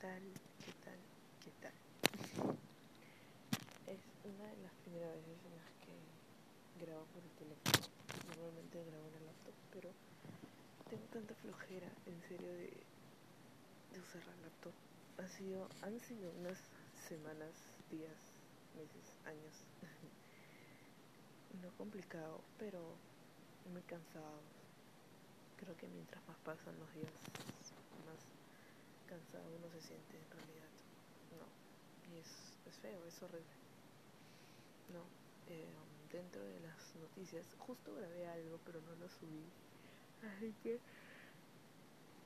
tal? 0.00 0.22
¿Qué 0.64 0.72
tal? 0.84 1.00
¿Qué 1.40 1.50
tal? 1.62 1.72
Es 3.86 4.00
una 4.24 4.44
de 4.44 4.56
las 4.62 4.72
primeras 4.84 5.14
veces 5.16 5.40
en 5.46 5.56
las 5.56 5.72
que 5.80 6.84
grabo 6.84 7.04
por 7.16 7.22
el 7.24 7.32
teléfono. 7.40 7.80
Normalmente 8.28 8.84
grabo 8.84 9.08
en 9.08 9.16
el 9.16 9.26
laptop, 9.26 9.54
pero 9.72 9.90
tengo 10.90 11.04
tanta 11.12 11.34
flojera, 11.36 11.88
en 12.04 12.20
serio, 12.28 12.52
de, 12.52 12.76
de 13.92 14.00
usar 14.00 14.20
la 14.26 14.36
laptop. 14.44 14.74
Ha 15.18 15.28
sido, 15.28 15.68
han 15.80 15.98
sido 16.00 16.30
unas 16.40 16.58
semanas, 17.08 17.56
días, 17.90 18.20
meses, 18.76 19.16
años. 19.24 19.64
no 21.62 21.70
complicado, 21.78 22.40
pero 22.58 22.80
muy 23.72 23.82
cansado. 23.82 24.44
Creo 25.56 25.74
que 25.76 25.88
mientras 25.88 26.20
más 26.28 26.36
pasan 26.44 26.78
los 26.78 26.92
días, 26.92 27.16
más 28.04 28.35
cansado 29.06 29.44
uno 29.56 29.70
se 29.70 29.80
siente 29.80 30.16
en 30.18 30.30
realidad. 30.30 30.72
No, 31.32 31.46
y 32.12 32.18
es, 32.18 32.30
es 32.66 32.76
feo, 32.82 33.00
es 33.06 33.22
horrible. 33.22 33.56
No, 34.92 35.02
eh, 35.48 35.66
dentro 36.12 36.42
de 36.42 36.60
las 36.60 36.94
noticias, 36.96 37.46
justo 37.58 37.94
grabé 37.94 38.26
algo, 38.26 38.58
pero 38.64 38.80
no 38.82 38.94
lo 38.96 39.08
subí. 39.08 39.46
Así 40.22 40.54
que 40.62 40.78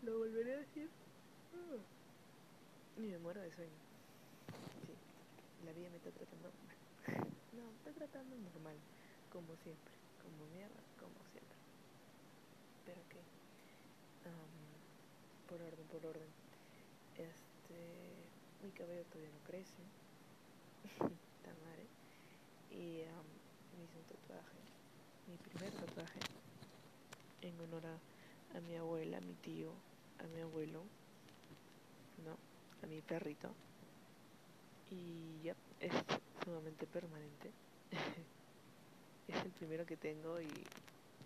lo 0.03 0.19
volveré 0.19 0.55
a 0.55 0.59
decir. 0.59 0.89
Y 2.97 3.01
me 3.01 3.19
muero 3.19 3.41
de 3.41 3.51
sueño. 3.53 3.81
Sí, 4.87 4.95
la 5.65 5.73
vida 5.73 5.91
me 5.91 5.97
está 5.97 6.11
tratando. 6.11 6.51
No, 7.51 7.69
está 7.73 7.91
tratando 7.91 8.37
normal, 8.37 8.77
como 9.33 9.57
siempre. 9.57 9.93
Como 10.23 10.47
mierda, 10.55 10.81
como 10.97 11.19
siempre. 11.33 11.59
Pero 12.87 13.01
que, 13.11 13.19
por 15.49 15.61
orden, 15.61 15.87
por 15.89 16.07
orden. 16.07 16.40
Este, 17.21 18.31
mi 18.63 18.71
cabello 18.71 19.05
todavía 19.05 19.31
no 19.31 19.45
crece. 19.47 19.83
Madre. 21.45 21.87
Y 22.71 23.05
me 23.77 23.85
hice 23.85 23.99
un 23.99 24.05
tatuaje. 24.05 24.57
Mi 25.29 25.37
primer 25.37 25.71
tatuaje. 25.73 26.21
En 27.43 27.61
honor 27.61 27.85
a, 27.87 28.57
a 28.57 28.61
mi 28.61 28.77
abuela, 28.77 29.19
a 29.19 29.21
mi 29.21 29.35
tío, 29.35 29.71
a 30.19 30.27
mi 30.35 30.41
abuelo. 30.41 30.83
No, 32.25 32.37
a 32.83 32.87
mi 32.87 33.03
perrito. 33.03 33.51
Y 34.91 35.43
ya, 35.43 35.55
es 35.81 35.93
sumamente 36.43 36.87
permanente. 36.87 37.51
es 39.29 39.45
el 39.45 39.51
primero 39.53 39.85
que 39.85 39.97
tengo 39.97 40.41
y 40.41 40.49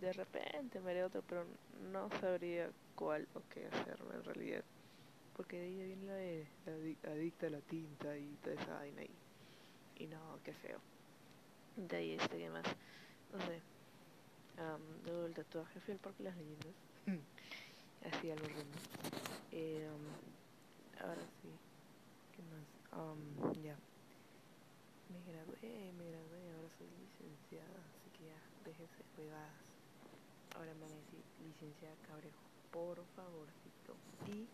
de 0.00 0.12
repente 0.12 0.80
me 0.80 0.90
haré 0.90 1.04
otro, 1.04 1.22
pero 1.28 1.44
no 1.92 2.10
sabría 2.20 2.70
cuál 2.96 3.26
o 3.34 3.42
qué 3.52 3.66
hacerme 3.66 4.14
en 4.14 4.24
realidad. 4.24 4.64
Porque 5.36 5.58
de 5.58 5.66
ahí 5.66 5.74
viene 5.74 6.06
la 6.06 6.14
de 6.14 6.46
la 7.02 7.10
adicta 7.10 7.46
a 7.46 7.50
la 7.50 7.60
tinta 7.60 8.16
y 8.16 8.36
toda 8.42 8.54
esa 8.54 8.74
vaina 8.74 9.00
ahí. 9.00 9.10
Y 9.96 10.06
no, 10.06 10.38
qué 10.44 10.52
feo. 10.52 10.78
De 11.76 11.96
ahí 11.96 12.12
este 12.12 12.38
que 12.38 12.50
más, 12.50 12.64
no 13.32 13.38
sé. 13.46 13.60
Um, 14.56 15.06
luego 15.06 15.26
el 15.26 15.34
tatuaje 15.34 15.80
fui 15.80 15.92
al 15.92 15.98
Parque 15.98 16.22
de 16.22 16.28
las 16.30 16.36
Leyendas. 16.36 16.74
Así 18.04 18.30
algo 18.30 18.46
remo. 18.46 18.70
Eh, 19.50 19.88
ahora 21.00 21.22
sí. 21.42 21.50
¿Qué 22.36 22.42
más? 22.42 22.66
Um, 22.98 23.62
ya. 23.62 23.76
Me 25.10 25.20
gradué, 25.32 25.92
me 25.98 26.04
gradué, 26.10 26.42
ahora 26.54 26.68
soy 26.78 26.86
licenciada, 27.02 27.78
así 27.90 28.10
que 28.16 28.26
ya, 28.26 28.38
déjense 28.64 29.02
jugadas. 29.16 29.64
Ahora 30.56 30.74
me 30.74 30.80
van 30.82 30.92
a 30.92 30.96
decir 30.96 31.22
licenciada 31.42 31.94
Cabrejo, 32.06 32.42
por 32.70 33.04
favorcito. 33.14 33.94
Y 34.26 34.46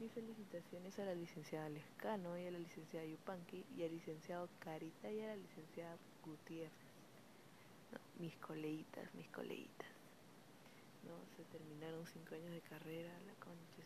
mis 0.00 0.12
felicitaciones 0.12 0.96
a 0.98 1.04
la 1.04 1.14
licenciada 1.14 1.68
Lescano 1.68 2.38
y 2.38 2.46
a 2.46 2.50
la 2.52 2.58
licenciada 2.58 3.04
Yupanqui 3.04 3.64
y 3.76 3.82
al 3.82 3.90
licenciado 3.90 4.48
Carita 4.60 5.10
y 5.10 5.20
a 5.22 5.28
la 5.28 5.36
licenciada 5.36 5.96
Gutiérrez. 6.24 6.72
Mis 8.18 8.36
coleitas, 8.36 9.12
mis 9.14 9.28
coleitas. 9.28 9.88
No, 11.04 11.18
se 11.36 11.42
terminaron 11.50 12.06
cinco 12.06 12.34
años 12.34 12.50
de 12.50 12.60
carrera, 12.60 13.12
la 13.26 13.34
concha. 13.34 13.82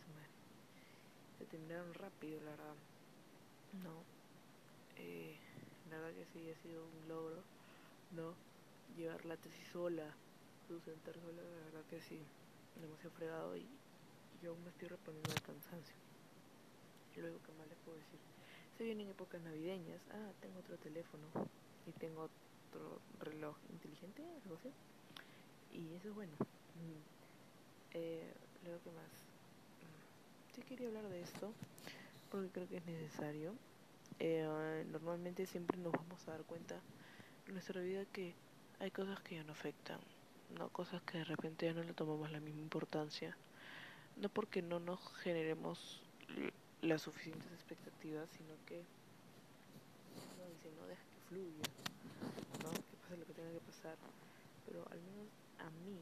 Se 1.39 1.47
terminaron 1.47 1.95
rápido, 1.95 2.41
la 2.43 2.50
verdad. 2.50 2.75
No. 3.83 4.05
Eh, 4.97 5.37
la 5.91 5.99
verdad 5.99 6.15
que 6.15 6.27
sí, 6.27 6.50
ha 6.50 6.62
sido 6.62 6.84
un 6.84 7.09
logro, 7.09 7.43
¿no? 8.12 8.34
Llevar 8.97 9.25
la 9.25 9.37
tesis 9.37 9.67
sola, 9.73 10.15
sustentar 10.69 11.15
sola, 11.15 11.43
la 11.43 11.65
verdad 11.67 11.84
que 11.89 12.00
sí, 12.00 12.21
demasiado 12.81 13.11
fregado 13.12 13.56
y 13.56 13.67
yo 14.43 14.51
aún 14.51 14.65
me 14.65 14.71
estoy 14.71 14.89
reponiendo 14.89 15.31
del 15.31 15.43
cansancio. 15.43 15.95
Luego, 17.17 17.39
¿qué 17.47 17.53
más 17.53 17.69
les 17.69 17.79
puedo 17.79 17.97
decir? 17.97 18.19
Se 18.77 18.85
vienen 18.85 19.09
épocas 19.09 19.41
navideñas. 19.41 20.01
Ah, 20.11 20.33
tengo 20.41 20.59
otro 20.59 20.77
teléfono 20.79 21.27
y 21.87 21.93
tengo 21.93 22.23
otro 22.23 22.99
reloj 23.21 23.57
inteligente, 23.71 24.23
algo 24.43 24.57
así. 24.57 24.71
Y 25.73 25.95
eso 25.95 26.09
es 26.09 26.15
bueno. 26.15 26.33
Mm. 26.75 27.95
Eh, 27.95 28.33
luego, 28.65 28.81
¿qué 28.83 28.91
más? 28.91 29.13
Mm. 29.79 30.55
Sí 30.55 30.63
quería 30.63 30.89
hablar 30.89 31.09
de 31.09 31.21
esto 31.21 31.53
porque 32.31 32.49
creo 32.49 32.69
que 32.69 32.79
es 32.79 32.87
necesario. 32.87 33.55
Eh, 34.19 34.85
normalmente 34.91 35.47
siempre 35.47 35.79
nos 35.79 35.93
vamos 35.93 36.27
a 36.27 36.33
dar 36.33 36.43
cuenta 36.45 36.81
en 37.47 37.53
nuestra 37.55 37.81
vida 37.81 38.05
que 38.07 38.35
hay 38.81 38.91
cosas 38.91 39.21
que 39.21 39.37
ya 39.37 39.45
no 39.45 39.53
afectan, 39.53 40.01
no 40.59 40.69
cosas 40.71 41.03
que 41.03 41.19
de 41.19 41.25
repente 41.25 41.67
ya 41.67 41.73
no 41.73 41.83
le 41.83 41.93
tomamos 41.93 42.31
la 42.31 42.41
misma 42.41 42.61
importancia 42.61 43.37
no 44.17 44.28
porque 44.28 44.62
no 44.62 44.81
nos 44.81 45.00
generemos 45.19 46.03
las 46.83 47.03
suficientes 47.03 47.50
expectativas, 47.53 48.28
sino 48.31 48.55
que 48.67 48.83
no 50.39 50.49
dice, 50.49 50.71
no 50.78 50.87
deja 50.87 51.03
que 51.03 51.21
fluya, 51.28 51.65
¿no? 52.62 52.71
que 52.71 52.97
pase 53.03 53.17
lo 53.17 53.27
que 53.27 53.34
tenga 53.34 53.53
que 53.53 53.61
pasar. 53.61 53.97
Pero 54.67 54.84
al 54.91 55.00
menos 55.00 55.28
a 55.59 55.71
mí, 55.84 55.99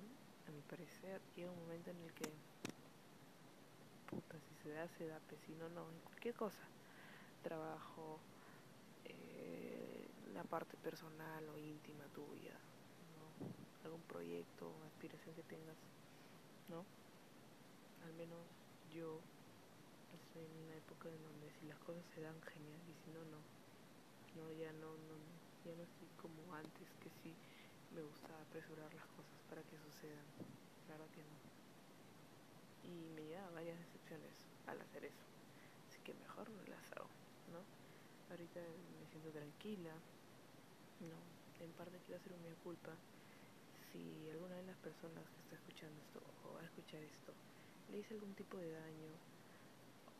a 0.49 0.51
mi 0.51 0.61
parecer, 0.63 1.21
llega 1.37 1.51
un 1.51 1.59
momento 1.61 1.91
en 1.91 2.01
el 2.01 2.13
que, 2.13 2.31
puta, 4.11 4.37
si 4.39 4.63
se 4.63 4.71
da, 4.71 4.89
se 4.89 5.07
da, 5.07 5.21
pues 5.29 5.41
si 5.47 5.53
no, 5.53 5.69
no, 5.69 5.89
en 5.91 5.99
cualquier 6.01 6.35
cosa, 6.35 6.65
trabajo, 7.43 8.19
eh, 9.05 10.09
la 10.35 10.45
parte 10.45 10.77
personal 10.79 11.49
o 11.49 11.59
íntima 11.59 12.05
tuya, 12.15 12.55
¿no? 13.17 13.85
algún 13.85 14.03
proyecto, 14.03 14.73
aspiración 14.87 15.35
que 15.35 15.43
tengas, 15.43 15.77
¿no? 16.69 16.85
Al 18.05 18.13
menos 18.15 18.41
yo 18.95 19.21
estoy 20.13 20.45
en 20.45 20.57
una 20.67 20.77
época 20.77 21.09
en 21.09 21.23
donde 21.23 21.51
si 21.59 21.67
las 21.67 21.79
cosas 21.81 22.03
se 22.15 22.21
dan 22.21 22.41
genial 22.43 22.81
y 22.89 22.95
si 23.05 23.11
no 23.11 23.23
no. 23.31 23.41
No 24.37 24.51
ya 24.53 24.73
no 24.73 24.95
no 25.11 25.17
ya 25.65 25.75
no 25.77 25.83
estoy 25.83 26.09
como 26.21 26.55
antes 26.55 26.89
que 27.03 27.11
sí 27.23 27.35
me 27.95 28.03
gustaba 28.03 28.41
apresurar 28.43 28.93
las 28.95 29.07
cosas 29.17 29.39
para 29.49 29.63
que 29.63 29.77
sucedan. 29.79 30.27
Claro 30.87 31.05
que 31.13 31.23
no. 31.23 31.37
Y 32.89 33.11
me 33.15 33.23
lleva 33.27 33.51
varias 33.51 33.79
decepciones 33.79 34.35
al 34.67 34.81
hacer 34.81 35.05
eso. 35.05 35.25
Así 35.89 36.01
que 36.03 36.15
mejor 36.15 36.49
no 36.51 36.63
las 36.67 36.85
hago 36.97 37.11
no 37.51 37.61
ahorita 38.31 38.61
me 38.61 39.07
siento 39.11 39.31
tranquila. 39.31 39.91
No 41.01 41.41
en 41.65 41.73
parte 41.73 41.99
quiero 42.07 42.21
hacer 42.21 42.33
una 42.33 42.55
culpa. 42.65 42.93
Si 43.93 44.29
alguna 44.31 44.57
de 44.57 44.63
las 44.65 44.77
personas 44.79 45.25
que 45.29 45.41
está 45.43 45.55
escuchando 45.57 46.01
esto 46.01 46.21
o 46.45 46.55
va 46.55 46.61
a 46.61 46.65
escuchar 46.65 47.03
esto 47.03 47.33
le 47.91 47.99
hice 47.99 48.15
algún 48.15 48.35
tipo 48.35 48.57
de 48.59 48.71
daño 48.71 49.13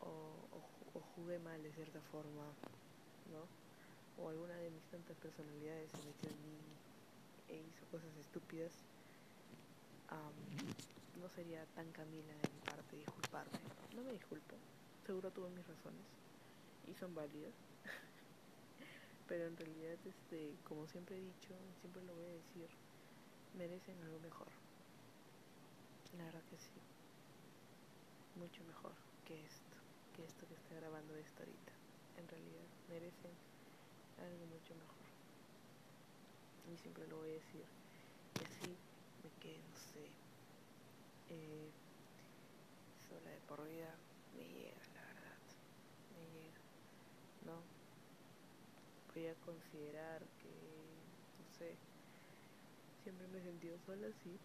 o, 0.01 0.07
o, 0.95 0.99
jugué 1.15 1.39
mal 1.39 1.61
de 1.61 1.71
cierta 1.71 2.01
forma, 2.11 2.45
¿no? 3.31 3.43
O 4.21 4.29
alguna 4.29 4.55
de 4.55 4.69
mis 4.69 4.83
tantas 4.91 5.15
personalidades 5.17 5.91
se 5.91 5.97
metió 5.97 6.29
en 6.29 6.41
mí 6.43 6.57
e 7.49 7.55
hizo 7.55 7.85
cosas 7.91 8.09
estúpidas, 8.19 8.71
no 11.19 11.29
sería 11.29 11.65
tan 11.75 11.89
Camila 11.91 12.33
de 12.33 12.49
mi 12.49 12.59
parte 12.65 12.97
disculparme. 12.97 13.59
No 13.95 14.03
me 14.03 14.11
disculpo, 14.11 14.55
seguro 15.05 15.29
tuve 15.31 15.49
mis 15.49 15.67
razones 15.67 16.05
y 16.87 16.93
son 16.95 17.13
válidas. 17.13 17.53
Pero 19.27 19.45
en 19.45 19.55
realidad, 19.55 19.97
este, 20.05 20.55
como 20.67 20.87
siempre 20.87 21.17
he 21.17 21.21
dicho, 21.21 21.53
siempre 21.79 22.03
lo 22.03 22.15
voy 22.15 22.25
a 22.25 22.33
decir, 22.33 22.69
merecen 23.57 24.01
algo 24.03 24.19
mejor. 24.19 24.47
La 26.17 26.25
verdad 26.25 26.41
que 26.49 26.57
sí 26.57 26.81
mucho 28.35 28.63
mejor 28.63 28.93
que 29.25 29.35
esto, 29.43 29.75
que 30.15 30.23
esto 30.23 30.47
que 30.47 30.55
está 30.55 30.75
grabando 30.75 31.15
esto 31.15 31.43
ahorita. 31.43 31.71
En 32.17 32.27
realidad 32.27 32.67
merecen 32.89 33.33
algo 34.19 34.45
mucho 34.47 34.75
mejor. 34.75 35.07
Y 36.71 36.77
siempre 36.77 37.07
lo 37.07 37.17
voy 37.17 37.31
a 37.31 37.33
decir. 37.33 37.65
Y 38.39 38.43
así 38.43 38.71
me 39.23 39.29
quedé, 39.41 39.57
no 39.57 39.77
sé, 39.77 40.05
eh, 41.29 41.69
sola 43.07 43.29
de 43.29 43.41
por 43.47 43.67
vida, 43.67 43.93
me 44.37 44.43
llega, 44.43 44.81
la 44.95 45.01
verdad. 45.01 45.39
Me 46.15 46.23
llega. 46.31 46.61
¿No? 47.45 47.59
Voy 49.13 49.27
a 49.27 49.35
considerar 49.45 50.21
que, 50.41 50.51
no 50.51 51.47
sé, 51.57 51.75
siempre 53.03 53.27
me 53.27 53.39
he 53.39 53.43
sentido 53.43 53.77
sola 53.85 54.07
así, 54.07 54.39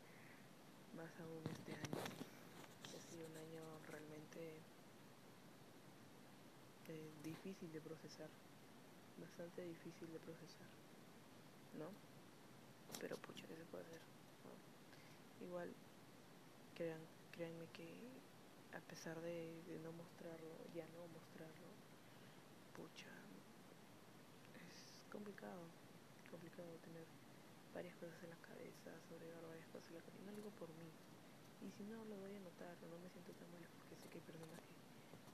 más 0.97 1.11
aún 1.21 1.43
este 1.53 1.75
año 1.75 2.36
un 3.25 3.37
año 3.37 3.63
realmente 3.91 4.61
de 6.87 7.11
difícil 7.25 7.73
de 7.73 7.81
procesar, 7.81 8.29
bastante 9.21 9.63
difícil 9.63 10.13
de 10.13 10.19
procesar, 10.21 10.69
¿no? 11.79 11.91
Pero 13.01 13.17
pucha, 13.17 13.47
¿qué 13.47 13.57
se 13.57 13.65
puede 13.65 13.85
hacer? 13.85 14.01
Igual, 15.41 15.73
crean, 16.77 17.01
créanme 17.33 17.67
que 17.73 17.87
a 18.77 18.81
pesar 18.81 19.21
de, 19.21 19.53
no 19.83 19.93
mostrarlo, 19.93 20.53
ya 20.75 20.85
no 20.95 21.09
mostrarlo, 21.09 21.69
pucha, 22.77 23.11
es 24.61 25.11
complicado, 25.11 25.65
complicado 26.31 26.69
tener 26.85 27.05
varias 27.75 27.97
cosas 27.97 28.17
en 28.23 28.31
la 28.31 28.41
cabeza, 28.45 28.93
sobrellevar 29.09 29.49
varias 29.49 29.69
cosas 29.69 29.89
en 29.91 29.97
la 29.97 30.05
cabeza, 30.05 30.25
no 30.25 30.33
digo 30.33 30.51
por 30.61 30.69
mí, 30.77 30.89
y 31.67 31.71
si 31.75 31.83
no 31.91 31.99
lo 32.05 32.15
doy 32.23 32.37
a 32.37 32.41
notar, 32.47 32.77
no 32.87 32.95
me 33.03 33.11
siento 33.11 33.33
tan 33.35 33.51
mal 33.51 33.67
porque 33.75 33.99
sé 33.99 34.07
que 34.07 34.23
hay 34.23 34.27
personas 34.31 34.63
que, 34.63 34.71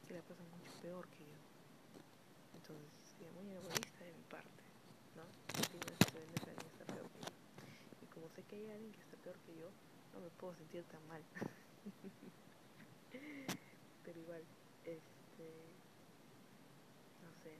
que 0.08 0.17
la 0.17 0.25
pasan 0.25 0.49
mucho 0.49 0.73
peor 0.81 1.05
que 1.12 1.29
yo, 1.29 1.37
entonces 2.56 2.88
sería 3.05 3.29
muy 3.37 3.52
egoísta 3.52 4.00
de 4.00 4.17
mi 4.17 4.25
parte, 4.32 4.64
¿no? 5.12 5.29
Si 5.52 5.76
no 5.76 5.93
se 6.00 6.25
alguien 6.49 6.73
está 6.73 6.88
peor 6.88 7.05
que 7.12 7.20
yo, 7.20 7.29
y 8.00 8.08
como 8.17 8.32
sé 8.32 8.40
que 8.49 8.56
hay 8.56 8.64
alguien 8.73 8.96
que 8.96 9.05
está 9.05 9.20
peor 9.20 9.37
que 9.44 9.52
yo, 9.61 9.69
no 10.17 10.25
me 10.25 10.32
puedo 10.40 10.56
sentir 10.56 10.88
tan 10.88 11.05
mal. 11.08 11.20
Pero 14.05 14.19
igual, 14.19 14.40
este, 14.88 15.44
no 17.20 17.28
sé, 17.44 17.52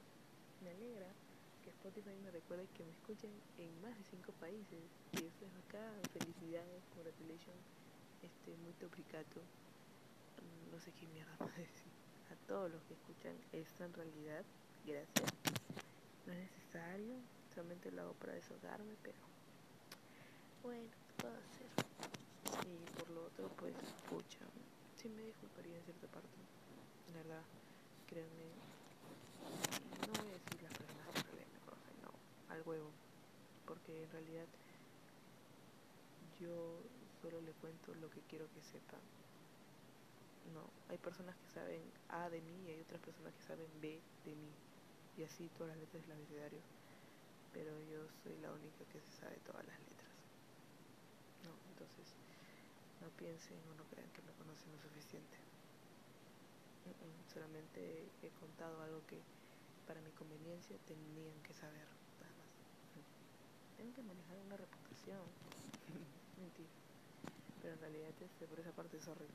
me 0.65 0.71
alegra 0.71 1.13
que 1.63 1.71
Spotify 1.71 2.17
me 2.25 2.31
recuerde 2.31 2.67
que 2.77 2.85
me 2.85 2.93
escuchen 2.93 3.31
en 3.59 3.83
más 3.83 3.97
de 3.97 4.05
cinco 4.11 4.33
países. 4.41 4.81
Y 5.13 5.19
eso 5.19 5.45
es 5.45 5.53
acá, 5.69 5.93
felicidades, 6.13 6.83
congratulations, 6.95 7.61
este, 8.23 8.57
muy 8.63 8.73
topricato. 8.75 9.41
Mm, 9.41 10.73
no 10.73 10.81
sé 10.81 10.93
qué 10.93 11.07
mierda 11.09 11.33
más 11.41 11.57
decir. 11.57 11.93
A 12.31 12.47
todos 12.47 12.71
los 12.71 12.83
que 12.85 12.95
escuchan 12.95 13.37
esto 13.53 13.85
en 13.85 13.93
realidad, 13.93 14.45
gracias. 14.87 15.33
No 16.27 16.33
es 16.33 16.39
necesario, 16.39 17.17
solamente 17.55 17.91
lo 17.91 18.03
hago 18.03 18.13
para 18.15 18.33
desahogarme, 18.33 18.95
pero 19.03 19.19
bueno, 20.63 20.89
puedo 21.19 21.35
hacer. 21.35 21.67
Y 22.67 22.99
por 22.99 23.11
lo 23.11 23.27
otro, 23.27 23.49
pues, 23.59 23.75
pucha, 24.09 24.39
sí 24.97 25.09
me 25.09 25.23
disculparía 25.23 25.77
en 25.77 25.83
cierta 25.85 26.07
parte, 26.07 26.29
la 27.09 27.19
verdad, 27.19 27.43
créanme, 28.07 28.49
no 30.07 30.23
voy 30.23 30.31
a 30.31 30.39
decir 30.39 30.63
las 30.63 30.73
personas 30.73 31.25
que 31.27 31.45
me 31.53 31.61
conocen, 31.67 31.97
no, 32.03 32.55
al 32.55 32.63
huevo, 32.63 32.91
porque 33.67 34.05
en 34.05 34.11
realidad 34.11 34.47
yo 36.41 36.79
solo 37.23 37.41
le 37.41 37.53
cuento 37.53 37.95
lo 37.95 38.11
que 38.11 38.21
quiero 38.29 38.51
que 38.51 38.61
sepan. 38.63 39.01
No, 40.53 40.67
hay 40.91 40.99
personas 40.99 41.37
que 41.37 41.49
saben 41.55 41.81
A 42.11 42.29
de 42.29 42.43
mí 42.43 42.67
y 42.67 42.71
hay 42.75 42.81
otras 42.81 43.01
personas 43.01 43.33
que 43.33 43.43
saben 43.47 43.71
B 43.81 44.03
de 44.27 44.35
mí, 44.35 44.51
y 45.17 45.23
así 45.23 45.49
todas 45.57 45.71
las 45.71 45.79
letras 45.79 46.03
del 46.03 46.19
abecedario, 46.19 46.59
pero 47.55 47.71
yo 47.87 48.03
soy 48.23 48.37
la 48.43 48.51
única 48.51 48.85
que 48.91 49.01
se 49.01 49.13
sabe 49.23 49.39
todas 49.47 49.65
las 49.65 49.79
letras. 49.79 50.11
No, 51.47 51.55
entonces 51.71 52.11
no 53.01 53.09
piensen 53.15 53.57
o 53.71 53.75
no 53.79 53.85
crean 53.87 54.11
que 54.11 54.23
me 54.23 54.33
conocen 54.35 54.73
lo 54.73 54.79
suficiente. 54.83 55.39
solamente 57.33 58.05
he 58.23 58.29
contado 58.41 58.83
algo 58.83 59.01
que 59.07 59.23
para 59.87 60.01
mi 60.03 60.11
conveniencia 60.11 60.77
tenían 60.87 61.39
que 61.43 61.55
saber, 61.55 61.87
nada 62.21 62.35
más. 62.37 62.51
Tengo 63.79 63.95
que 63.95 64.03
manejar 64.03 64.37
una 64.39 64.57
reputación. 64.57 65.23
Mentira. 66.37 66.82
Pero 67.63 67.75
en 67.75 67.81
realidad 67.81 68.11
este, 68.21 68.47
por 68.47 68.61
esa 68.61 68.73
parte 68.73 69.01
sorry. 69.01 69.27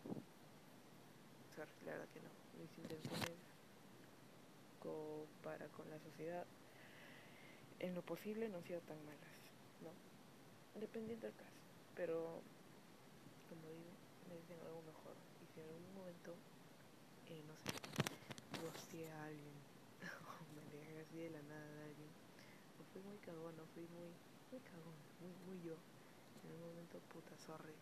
Sorry, 1.56 1.72
la 1.86 1.92
verdad 1.94 2.08
que 2.14 2.20
no. 2.20 2.30
Mis 2.60 2.78
intenciones 2.78 3.48
para 5.44 5.68
con 5.76 5.90
la 5.90 6.00
sociedad 6.00 6.46
en 7.80 7.96
lo 7.96 8.02
posible 8.02 8.50
no 8.50 8.58
han 8.58 8.64
sido 8.64 8.80
tan 8.82 8.98
malas, 9.06 9.36
¿no? 9.82 9.92
Dependiendo 10.80 11.28
del 11.28 11.36
caso. 11.36 11.60
Pero 11.96 12.42
como 13.50 13.64
digo, 13.68 13.92
necesitan 14.30 14.60
algo 14.68 14.82
mejor. 14.82 15.16
Y 15.40 15.46
si 15.54 15.60
en 15.62 15.68
algún 15.68 15.94
momento, 15.96 16.36
eh, 17.28 17.42
no 17.48 17.56
sé, 17.64 17.76
gosteé 18.64 19.12
a 19.12 19.26
alguien, 19.26 19.56
o 20.04 20.44
me 20.56 20.62
alejé 20.68 21.00
así 21.04 21.18
de 21.18 21.32
la 21.32 21.42
nada 21.44 21.68
de 21.68 21.84
alguien, 21.92 22.12
o 22.76 22.84
fui 22.92 23.02
muy 23.04 23.18
cagón, 23.24 23.56
o 23.60 23.66
fui 23.72 23.88
muy, 23.92 24.12
muy 24.52 24.62
cagón, 24.68 24.98
muy, 25.20 25.34
muy 25.48 25.58
yo, 25.64 25.76
en 26.44 26.52
un 26.56 26.62
momento 26.72 27.00
puta, 27.12 27.36
sorry. 27.46 27.76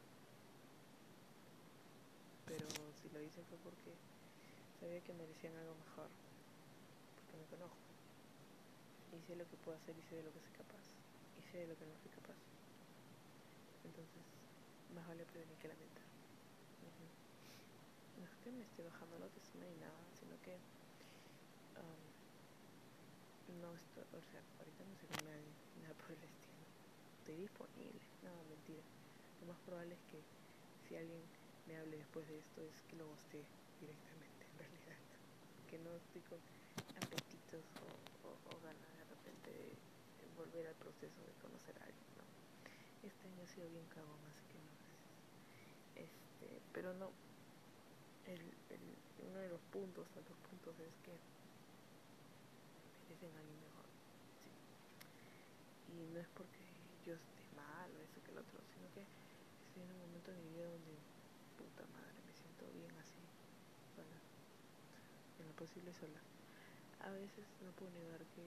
Pero 2.46 2.68
si 3.02 3.10
lo 3.10 3.22
hice 3.22 3.42
fue 3.50 3.58
porque 3.64 3.94
sabía 4.80 5.02
que 5.02 5.14
merecían 5.14 5.56
algo 5.58 5.76
mejor, 5.76 6.10
porque 7.18 7.38
me 7.38 7.48
conozco. 7.50 7.82
Y 9.14 9.22
sé 9.26 9.36
lo 9.36 9.48
que 9.50 9.58
puedo 9.64 9.78
hacer 9.78 9.96
y 9.98 10.04
sé 10.10 10.16
de 10.18 10.24
lo 10.24 10.34
que 10.34 10.42
soy 10.42 10.54
capaz. 10.54 10.86
Y 11.38 11.42
sé 11.52 11.66
de 11.66 11.68
lo 11.68 11.76
que 11.78 11.86
no 11.86 11.96
soy 11.98 12.12
capaz. 12.12 12.38
Entonces, 13.84 14.24
más 14.94 15.08
vale 15.08 15.26
prevenir 15.26 15.58
que 15.58 15.68
lamentar. 15.68 16.06
No 18.20 18.24
es 18.24 18.36
que 18.44 18.52
me 18.52 18.64
esté 18.64 18.84
bajando 18.84 19.20
la 19.20 19.26
autoestima 19.26 19.66
ni 19.66 19.78
nada, 19.82 20.00
sino 20.20 20.36
que 20.42 20.56
no 23.62 23.74
estoy, 23.76 24.04
o 24.04 24.22
sea, 24.32 24.42
ahorita 24.60 24.82
no 24.84 24.96
sé 25.00 25.06
con 25.08 25.22
nadie, 25.26 25.50
nada 25.82 25.94
por 25.96 26.12
el 26.12 26.24
estilo. 26.24 26.64
Estoy 27.20 27.38
disponible, 27.46 28.02
no, 28.24 28.34
mentira. 28.50 28.84
Lo 29.42 29.54
más 29.54 29.60
probable 29.66 29.96
es 29.96 30.04
que 30.12 30.20
si 30.88 30.96
alguien 30.96 31.24
me 31.68 31.78
hable 31.78 31.98
después 31.98 32.28
de 32.28 32.38
esto 32.40 32.62
es 32.62 32.82
que 32.90 32.96
lo 32.96 33.08
goste 33.08 33.44
directamente, 33.82 34.46
en 34.46 34.58
realidad. 34.60 35.00
Que 35.70 35.78
no 35.80 35.92
estoy 35.98 36.22
con 36.30 36.40
apetitos 37.02 37.66
o, 37.82 38.30
o, 38.30 38.54
ganas 38.62 38.92
de 38.98 39.06
repente 39.06 39.50
de 39.52 40.26
volver 40.38 40.68
al 40.68 40.76
proceso 40.76 41.20
de 41.26 41.34
conocer 41.42 41.76
a 41.82 41.86
alguien, 41.90 42.10
¿no? 42.18 42.26
Este 43.08 43.28
año 43.28 43.42
ha 43.44 43.50
sido 43.50 43.70
bien 43.70 43.86
cagón, 43.94 44.22
así 44.30 44.46
que 44.50 44.58
no, 44.62 44.74
este, 45.96 46.48
pero 46.74 46.94
no, 46.94 47.10
el, 48.26 48.42
el, 48.42 48.84
uno 49.30 49.40
de 49.40 49.50
los 49.50 49.62
puntos, 49.74 50.08
tantos 50.10 50.38
puntos, 50.50 50.74
es 50.80 50.94
que 51.06 51.14
merecen 53.06 53.32
a 53.36 53.40
alguien 53.40 53.60
mejor. 53.62 53.88
¿sí? 54.42 54.50
Y 55.94 56.14
no 56.14 56.20
es 56.20 56.28
porque 56.34 56.62
yo 57.06 57.14
esté 57.14 57.44
mal 57.56 57.90
o 57.94 58.02
eso 58.02 58.20
que 58.26 58.32
el 58.32 58.40
otro, 58.40 58.60
sino 58.74 58.90
que 58.94 59.02
estoy 59.02 59.84
en 59.84 59.92
un 59.92 60.00
momento 60.10 60.32
de 60.32 60.42
mi 60.42 60.50
vida 60.58 60.68
donde, 60.68 60.96
puta 61.58 61.84
madre, 61.92 62.20
me 62.26 62.34
siento 62.34 62.66
bien 62.74 62.92
así, 63.00 63.22
en 65.40 65.48
lo 65.48 65.54
posible 65.54 65.92
sola. 65.94 66.22
A 67.02 67.10
veces 67.12 67.46
no 67.64 67.72
puedo 67.74 67.92
negar 67.92 68.22
que 68.36 68.46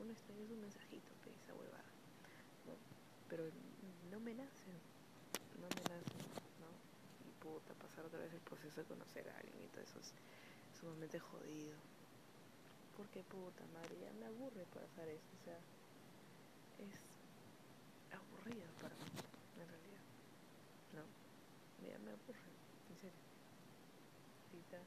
uno 0.00 0.12
extraña 0.12 0.42
un 0.50 0.60
mensajito, 0.60 1.10
que 1.24 1.30
esa 1.30 1.54
huevada. 1.54 1.90
Pero 3.28 3.44
no 4.10 4.20
me 4.20 4.34
nacen 4.34 4.90
no 5.60 5.68
me 5.68 5.84
nace, 5.92 6.16
¿no? 6.56 6.72
Y 7.28 7.30
puta, 7.44 7.74
pasar 7.76 8.04
otra 8.04 8.18
vez 8.20 8.32
el 8.32 8.40
proceso 8.40 8.80
de 8.80 8.86
conocer 8.88 9.28
a 9.28 9.36
alguien 9.36 9.60
y 9.60 9.68
todo 9.68 9.84
eso 9.84 10.00
es 10.00 10.12
sumamente 10.80 11.20
jodido. 11.20 11.76
Porque 12.96 13.22
puta 13.24 13.64
madre, 13.76 13.96
ya 14.00 14.12
me 14.16 14.26
aburre 14.26 14.64
pasar 14.72 15.08
eso, 15.08 15.28
o 15.36 15.44
sea, 15.44 15.60
es 16.80 16.96
aburrido 18.12 18.68
para 18.80 18.96
mí, 18.96 19.12
en 19.60 19.68
realidad. 19.68 20.04
No, 20.96 21.04
ya 21.88 21.98
me 21.98 22.12
aburre, 22.12 22.52
en 22.90 22.96
serio. 22.96 23.22
Ahorita 24.52 24.78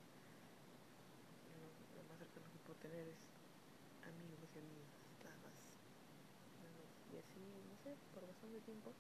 lo, 1.98 2.04
más 2.10 2.18
cercano 2.20 2.46
que 2.52 2.60
puedo 2.68 2.78
tener 2.80 3.08
es 3.08 3.22
amigos 4.06 4.50
y 4.54 4.60
amigas, 4.60 4.94
nada 5.24 5.38
más. 5.42 5.58
Y 7.10 7.18
así, 7.18 7.42
no 7.42 7.76
sé, 7.82 7.96
por 8.14 8.28
bastante 8.28 8.60
tiempo 8.62 8.92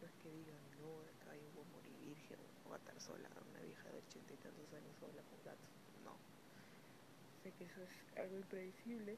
no 0.00 0.06
es 0.06 0.14
que 0.22 0.30
digan, 0.30 0.62
no, 0.78 1.00
acá 1.18 1.32
voy 1.32 1.64
a 1.64 1.72
morir 1.74 1.96
virgen 2.06 2.38
o 2.68 2.74
a 2.74 2.78
estar 2.78 2.98
sola, 3.00 3.28
una 3.50 3.60
vieja 3.60 3.88
de 3.90 3.98
ochenta 3.98 4.32
y 4.32 4.40
tantos 4.42 4.68
años 4.74 4.94
sola 5.00 5.22
con 5.26 5.38
gatos. 5.44 5.72
No. 6.04 6.14
Sé 7.42 7.52
que 7.58 7.64
eso 7.64 7.82
es 7.82 7.94
algo 8.18 8.36
impredecible. 8.36 9.16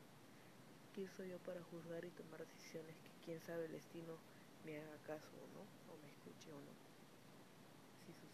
¿Quién 0.95 1.09
soy 1.17 1.31
yo 1.31 1.39
para 1.47 1.63
juzgar 1.71 2.05
y 2.05 2.11
tomar 2.11 2.45
decisiones 2.45 2.97
que 2.97 3.11
quién 3.25 3.41
sabe 3.43 3.67
el 3.67 3.73
destino 3.73 4.19
me 4.65 4.77
haga 4.79 4.97
caso 5.07 5.31
o 5.39 5.47
no? 5.55 5.63
O 5.93 5.97
me 6.03 6.09
escuche 6.09 6.51
o 6.51 6.59
no. 6.59 6.90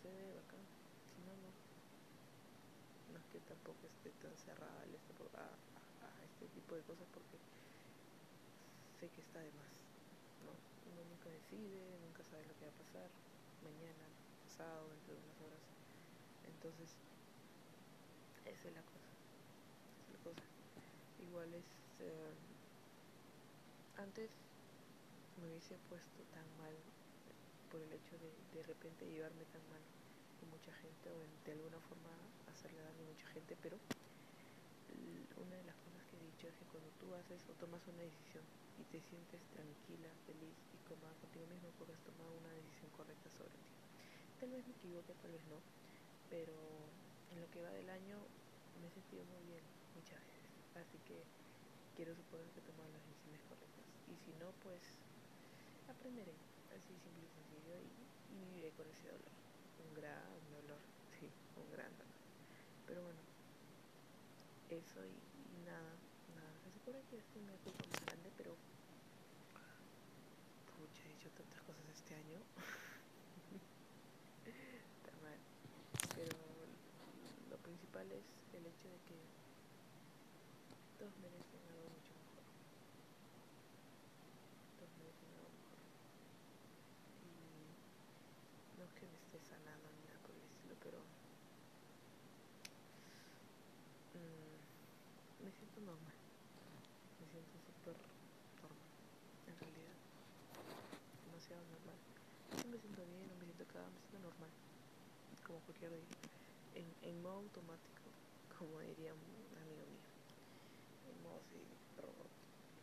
Bacán. 0.06 0.64
Si 1.10 1.22
no, 1.26 3.18
es 3.18 3.26
que 3.32 3.40
tampoco 3.48 3.86
esté 3.86 4.10
tan 4.22 4.34
cerrada 4.36 4.80
a, 4.80 5.46
a, 6.04 6.08
este 6.24 6.46
tipo 6.54 6.74
de 6.74 6.82
cosas 6.82 7.06
porque 7.12 7.36
sé 9.00 9.08
que 9.08 9.20
está 9.20 9.40
de 9.40 9.50
más. 9.58 9.74
¿no? 10.44 10.52
Uno 10.92 11.02
nunca 11.10 11.30
decide, 11.30 11.98
nunca 12.04 12.22
sabe 12.24 12.46
lo 12.46 12.54
que 12.58 12.66
va 12.66 12.72
a 12.72 12.82
pasar, 12.82 13.08
mañana, 13.64 14.04
pasado, 14.46 14.88
dentro 14.90 15.14
de 15.14 15.20
unas 15.20 15.38
horas. 15.42 15.64
Entonces, 16.46 16.90
esa 18.46 18.68
es 18.68 18.74
la 18.74 18.84
cosa. 18.86 19.10
Es 20.06 20.08
la 20.14 20.20
cosa. 20.22 20.44
Igual 21.18 21.50
es... 21.54 21.66
Eh, 22.00 22.34
antes 23.96 24.30
me 25.40 25.48
hubiese 25.48 25.76
puesto 25.88 26.22
tan 26.32 26.44
mal 26.60 26.76
por 27.70 27.80
el 27.80 27.92
hecho 27.92 28.14
de 28.18 28.30
de 28.56 28.62
repente 28.62 29.04
llevarme 29.06 29.44
tan 29.52 29.62
mal 29.68 29.82
con 30.40 30.50
mucha 30.50 30.72
gente 30.80 31.10
o 31.10 31.18
de 31.44 31.52
alguna 31.52 31.80
forma 31.88 32.12
hacerle 32.48 32.80
daño 32.80 33.02
a 33.04 33.12
mucha 33.12 33.28
gente, 33.34 33.56
pero 33.62 33.76
hecho 36.36 36.52
es 36.52 36.56
que 36.60 36.68
cuando 36.68 36.92
tú 37.00 37.08
haces 37.16 37.40
o 37.48 37.56
tomas 37.56 37.80
una 37.88 38.04
decisión 38.04 38.44
y 38.76 38.84
te 38.92 39.00
sientes 39.08 39.40
tranquila, 39.56 40.12
feliz 40.28 40.52
y 40.52 40.78
cómoda 40.84 41.16
contigo 41.24 41.48
mismo 41.48 41.72
porque 41.80 41.96
has 41.96 42.04
tomado 42.04 42.28
una 42.36 42.52
decisión 42.52 42.92
correcta 42.92 43.32
sobre 43.32 43.56
ti. 43.56 43.72
Tal 44.36 44.52
vez 44.52 44.60
me 44.68 44.76
equivoque, 44.76 45.16
tal 45.24 45.32
vez 45.32 45.40
no, 45.48 45.56
pero 46.28 46.52
en 47.32 47.40
lo 47.40 47.48
que 47.48 47.64
va 47.64 47.72
del 47.72 47.88
año 47.88 48.20
me 48.76 48.84
he 48.84 48.92
sentido 48.92 49.24
muy 49.32 49.48
bien 49.48 49.64
muchas 49.96 50.20
veces. 50.28 50.52
Así 50.76 51.00
que 51.08 51.24
quiero 51.96 52.12
suponer 52.12 52.44
que 52.52 52.60
he 52.60 52.68
tomado 52.68 52.92
las 52.92 53.00
decisiones 53.00 53.40
correctas. 53.48 53.86
Y 54.12 54.14
si 54.20 54.36
no, 54.36 54.52
pues 54.60 54.84
aprenderé, 55.88 56.36
así 56.68 56.92
simple 57.00 57.24
y 57.24 57.32
sencillo, 57.32 57.55
con 58.76 58.86
ese 58.90 59.08
dolor. 59.08 59.32
Un 59.86 59.94
gran 59.94 60.22
dolor, 60.50 60.80
sí, 61.18 61.30
un 61.56 61.70
gran 61.72 61.90
dolor. 61.96 62.14
Pero 62.86 63.02
bueno, 63.02 63.20
eso 64.70 65.04
y, 65.04 65.12
nada, 65.66 65.94
nada. 66.36 66.52
Se 66.64 66.70
supone 66.72 67.00
que 67.10 67.18
estoy 67.18 67.42
una 67.42 67.56
culpa 67.64 67.84
más 67.90 68.00
grande, 68.06 68.30
pero 68.36 68.54
pucha, 70.76 71.02
he 71.08 71.12
hecho 71.12 71.30
tantas 71.30 71.60
cosas 71.62 71.82
este 71.94 72.14
año. 72.14 72.38
Está 74.46 75.12
mal. 75.22 75.38
Pero 76.14 76.36
lo 77.50 77.56
principal 77.58 78.10
es 78.12 78.24
el 78.54 78.66
hecho 78.66 78.88
de 78.88 78.98
que 79.08 79.16
todos 80.98 81.12
merecen 81.18 81.60
algo 81.68 81.88
mucho 81.92 82.12
mejor. 82.16 82.42
Todos 84.78 84.90
merecen 84.96 85.28
algo 85.36 85.50
mejor. 85.52 85.76
Y 87.26 87.28
no 88.78 88.84
es 88.84 88.92
que 88.96 89.06
me 89.06 89.16
esté 89.20 89.38
sanando 89.44 89.90
ni 89.92 90.00
nada 90.08 90.18
por 90.24 90.32
el 90.32 90.40
estilo, 90.42 90.74
pero 90.80 90.98
mm, 94.16 94.56
me 95.46 95.52
siento 95.54 95.78
normal. 95.86 96.18
Me 97.22 97.26
siento 97.30 97.54
súper 97.62 97.94
normal, 98.58 98.90
en 99.46 99.54
realidad. 99.62 99.94
Demasiado 101.22 101.62
normal. 101.70 101.98
No 102.50 102.66
me 102.66 102.78
siento 102.82 103.06
bien, 103.06 103.30
no 103.30 103.34
me 103.38 103.46
siento 103.46 103.62
acá, 103.62 103.78
me 103.86 104.00
siento 104.02 104.18
normal. 104.26 104.50
Como 105.46 105.62
cualquier 105.62 105.94
día. 105.94 106.10
En, 106.74 106.86
en 107.06 107.22
modo 107.22 107.46
automático, 107.46 108.10
como 108.58 108.74
diría 108.82 109.14
un 109.14 109.22
amigo 109.62 109.86
mío. 109.86 110.10
En 111.14 111.16
modo 111.22 111.38
así, 111.38 111.62
robot, 111.94 112.30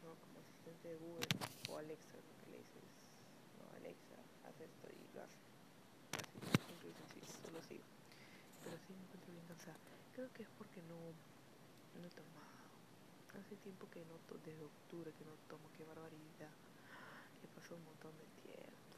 ¿no? 0.07 0.15
Como 0.23 0.39
asistente 0.39 0.87
de 0.87 0.95
Google 1.03 1.27
o 1.67 1.71
Alexa, 1.83 2.15
lo 2.15 2.33
que 2.39 2.47
le 2.47 2.57
dices, 2.63 2.87
no, 3.59 3.67
Alexa, 3.75 4.15
haz 4.47 4.55
esto 4.55 4.87
y 4.87 5.03
lo 5.11 5.19
hace. 5.19 5.35
Así, 6.15 6.87
y 6.87 6.95
sencillo, 6.95 7.27
solo 7.43 7.59
sigo. 7.67 7.83
Pero 8.63 8.79
sí 8.87 8.95
me 8.95 9.03
encuentro 9.03 9.35
bien 9.35 9.47
cansada. 9.51 9.75
Creo 10.15 10.31
que 10.31 10.47
es 10.47 10.51
porque 10.55 10.79
no, 10.87 11.11
no 11.99 12.07
he 12.07 12.11
tomado. 12.11 12.53
Hace 13.33 13.55
tiempo 13.57 13.89
que 13.89 14.05
no, 14.05 14.15
to 14.29 14.37
desde 14.45 14.63
octubre 14.63 15.11
que 15.13 15.25
no 15.25 15.33
tomo, 15.49 15.69
qué 15.77 15.83
barbaridad. 15.83 16.53
Ya 17.41 17.49
pasó 17.55 17.75
un 17.75 17.85
montón 17.85 18.13
de 18.17 18.25
tiempo. 18.45 18.97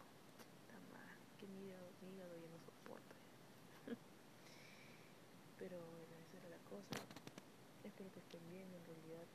Está 0.62 0.76
mal, 0.92 1.16
que 1.40 1.48
mi 1.48 1.68
hígado, 1.68 1.88
mi 2.02 2.16
hígado 2.16 2.36
ya 2.36 2.50
no 2.52 2.60
soporta. 2.60 3.16
Pero 5.60 5.78
bueno, 5.80 6.14
esa 6.28 6.38
era 6.40 6.50
la 6.50 6.62
cosa. 6.68 7.00
Espero 7.84 8.12
que 8.12 8.20
estén 8.20 8.44
bien 8.52 8.68
en 8.74 8.84
realidad. 8.86 9.28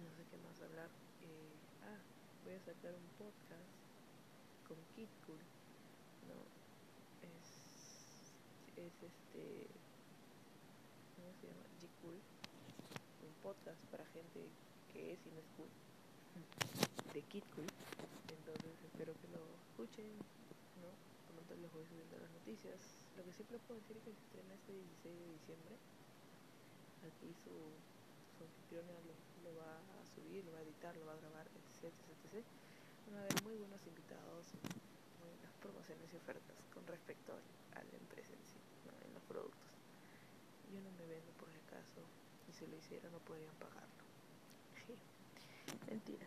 No 0.00 0.08
sé 0.16 0.24
qué 0.30 0.36
más 0.38 0.56
hablar. 0.62 0.88
Eh, 1.22 1.52
ah, 1.84 2.00
voy 2.44 2.54
a 2.54 2.60
sacar 2.64 2.94
un 2.96 3.08
podcast 3.20 3.68
con 4.66 4.78
Kid 4.96 5.10
Cool. 5.26 5.42
No, 6.28 6.38
es, 7.26 7.44
es 8.76 8.94
este, 9.02 9.66
¿cómo 11.16 11.32
se 11.40 11.48
llama? 11.48 11.64
G-Cool. 11.80 12.14
Un 12.14 12.39
podcast 13.40 13.80
para 13.90 14.04
gente 14.12 14.44
que 14.92 15.12
es 15.12 15.20
es 15.24 15.48
cool. 15.56 15.68
De 17.12 17.22
Kid 17.32 17.44
Cool. 17.56 17.66
Entonces 18.28 18.72
espero 18.84 19.12
que 19.16 19.28
lo 19.32 19.42
escuchen, 19.66 20.06
¿no? 20.78 20.88
Pronto 21.32 21.52
les 21.56 21.70
voy 21.72 21.84
subiendo 21.88 22.20
las 22.20 22.30
noticias. 22.30 22.78
Lo 23.16 23.24
que 23.24 23.32
siempre 23.32 23.58
puedo 23.66 23.80
decir 23.80 23.96
es 23.96 24.04
que 24.04 24.12
se 24.12 24.20
estrena 24.20 24.52
este 24.54 24.72
16 24.76 25.10
de 25.10 25.28
diciembre. 25.40 25.74
Aquí 27.08 27.32
su, 27.40 27.54
su 28.36 28.44
anfitriona 28.44 28.92
lo, 29.08 29.52
va 29.56 29.80
a 29.80 30.04
subir, 30.12 30.44
lo 30.44 30.52
va 30.52 30.60
a 30.60 30.66
editar, 30.68 30.92
lo 30.96 31.08
va 31.08 31.16
a 31.16 31.22
grabar, 31.24 31.48
etc, 31.48 31.88
etc, 31.88 32.44
Van 33.08 33.16
a 33.16 33.20
haber 33.24 33.36
muy 33.42 33.56
buenos 33.56 33.80
invitados, 33.88 34.52
muy 35.18 35.32
buenas 35.32 35.54
promociones 35.64 36.06
y 36.12 36.16
ofertas 36.20 36.60
con 36.76 36.84
respecto 36.86 37.32
a, 37.32 37.80
la 37.80 37.96
empresa 37.96 38.36
en 38.36 38.44
sí, 38.44 38.60
en 38.86 39.14
los 39.16 39.24
productos. 39.24 39.72
Yo 40.68 40.78
no 40.84 40.92
me 41.00 41.08
vendo 41.08 41.32
por 41.40 41.48
si 41.48 41.58
acaso, 41.64 42.04
y 42.50 42.52
si 42.52 42.66
lo 42.66 42.76
hiciera 42.76 43.08
no 43.10 43.20
podrían 43.20 43.54
pagarlo. 43.62 44.02
mentira, 45.86 46.26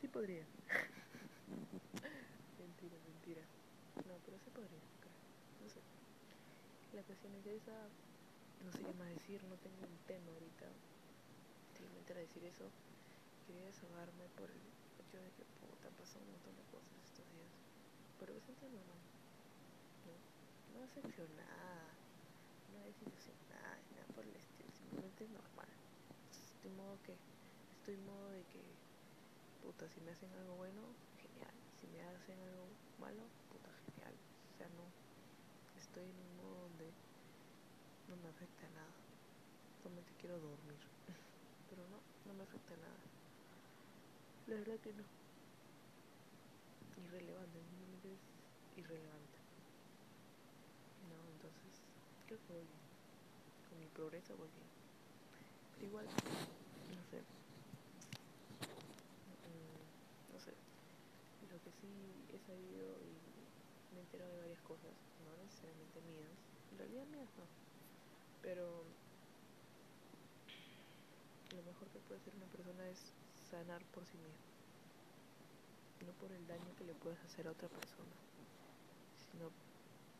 sí 0.00 0.08
podría. 0.08 0.42
mentira, 2.58 2.96
mentira. 3.06 3.42
No, 4.02 4.18
pero 4.26 4.34
sí 4.42 4.50
podría. 4.50 4.82
No 5.62 5.70
sé. 5.70 5.78
La 6.92 7.02
cuestión 7.06 7.30
es 7.38 7.46
esa, 7.46 7.86
no 8.66 8.72
sé 8.72 8.82
qué 8.82 8.92
más 8.98 9.08
decir, 9.14 9.38
no 9.44 9.54
tengo 9.62 9.86
un 9.86 9.98
tema 10.10 10.26
ahorita. 10.34 10.66
Simplemente 11.78 12.12
era 12.12 12.20
decir 12.20 12.44
eso. 12.44 12.66
Quería 13.46 13.66
desahogarme 13.66 14.26
por 14.34 14.50
el 14.50 14.58
hecho 14.98 15.22
de 15.22 15.30
que 15.38 15.46
puta, 15.62 15.86
han 15.86 15.94
pasado 15.94 16.26
un 16.26 16.32
montón 16.34 16.56
de 16.58 16.66
cosas 16.74 16.90
estos 17.06 17.22
días. 17.30 17.54
Pero 18.18 18.34
me 18.34 18.42
siento 18.42 18.66
normal. 18.66 18.98
No, 20.02 20.18
no 20.74 20.82
decepcionada, 20.82 21.94
no 22.74 22.82
desilusionada, 22.90 23.78
nada 23.94 24.10
por 24.14 24.26
el 24.26 24.34
estilo. 24.34 24.49
Es 25.20 25.28
normal. 25.28 25.68
Estoy 26.32 26.70
modo 26.72 26.96
que, 27.04 27.12
estoy 27.76 27.96
modo 28.08 28.30
de 28.30 28.40
que, 28.44 28.62
puta, 29.60 29.84
si 29.92 30.00
me 30.00 30.12
hacen 30.12 30.32
algo 30.32 30.56
bueno, 30.56 30.80
genial. 31.20 31.52
Si 31.78 31.86
me 31.88 32.00
hacen 32.00 32.40
algo 32.40 32.64
malo, 32.98 33.20
puta, 33.52 33.68
genial. 33.84 34.14
O 34.16 34.56
sea, 34.56 34.68
no, 34.80 34.88
estoy 35.76 36.08
en 36.08 36.16
un 36.16 36.36
modo 36.40 36.56
donde 36.62 36.88
no 38.08 38.16
me 38.16 38.28
afecta 38.32 38.64
nada. 38.70 38.96
Solamente 39.82 40.12
quiero 40.20 40.40
dormir. 40.40 40.80
Pero 41.68 41.82
no, 41.92 42.00
no 42.24 42.32
me 42.34 42.42
afecta 42.44 42.72
nada. 42.80 43.00
La 44.48 44.54
verdad 44.56 44.80
que 44.80 44.92
no. 44.94 45.04
Irrelevante, 46.96 47.60
es 47.60 48.78
irrelevante. 48.78 49.38
No, 51.12 51.16
entonces 51.28 51.84
creo 52.26 52.38
que 52.40 52.52
voy 52.54 52.64
bien. 52.64 52.80
Con 53.68 53.78
mi 53.80 53.86
progreso 53.88 54.36
voy 54.36 54.48
bien. 54.56 54.79
Igual, 55.82 56.06
no 56.06 57.02
sé. 57.10 57.18
Mm, 59.48 60.32
no 60.32 60.38
sé. 60.40 60.52
Lo 61.50 61.58
que 61.64 61.70
sí 61.80 61.88
he 62.32 62.38
sabido 62.38 62.96
y 63.00 63.94
me 63.94 64.00
he 64.00 64.02
enterado 64.02 64.32
de 64.32 64.40
varias 64.40 64.60
cosas, 64.62 64.92
no 65.24 65.36
necesariamente 65.44 66.00
mías. 66.02 66.30
En 66.72 66.78
realidad 66.78 67.06
mías 67.06 67.28
no. 67.38 67.44
Pero 68.42 68.84
lo 71.56 71.62
mejor 71.62 71.88
que 71.88 71.98
puede 72.00 72.20
hacer 72.20 72.34
una 72.36 72.46
persona 72.46 72.88
es 72.88 73.12
sanar 73.50 73.82
por 73.92 74.04
sí 74.06 74.16
misma. 74.18 74.46
No 76.06 76.12
por 76.20 76.30
el 76.32 76.46
daño 76.46 76.74
que 76.78 76.84
le 76.84 76.94
puedes 76.94 77.18
hacer 77.24 77.48
a 77.48 77.50
otra 77.50 77.68
persona, 77.68 78.16
sino 79.32 79.50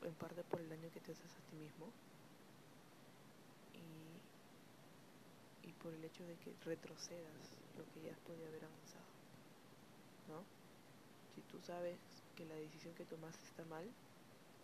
en 0.06 0.14
parte 0.14 0.42
por 0.44 0.60
el 0.60 0.68
daño 0.68 0.90
que 0.92 1.00
te 1.00 1.12
haces 1.12 1.32
a 1.32 1.40
ti 1.50 1.56
mismo 1.56 1.92
y, 3.74 5.68
y 5.68 5.69
por 5.82 5.92
el 5.94 6.04
hecho 6.04 6.24
de 6.24 6.36
que 6.36 6.52
retrocedas 6.64 7.56
lo 7.76 7.84
que 7.92 8.02
ya 8.02 8.14
podido 8.26 8.46
haber 8.46 8.64
avanzado. 8.64 9.10
¿No? 10.28 10.44
Si 11.34 11.40
tú 11.42 11.60
sabes 11.60 11.98
que 12.36 12.44
la 12.44 12.54
decisión 12.54 12.94
que 12.94 13.04
tomaste 13.04 13.42
está 13.44 13.64
mal, 13.64 13.84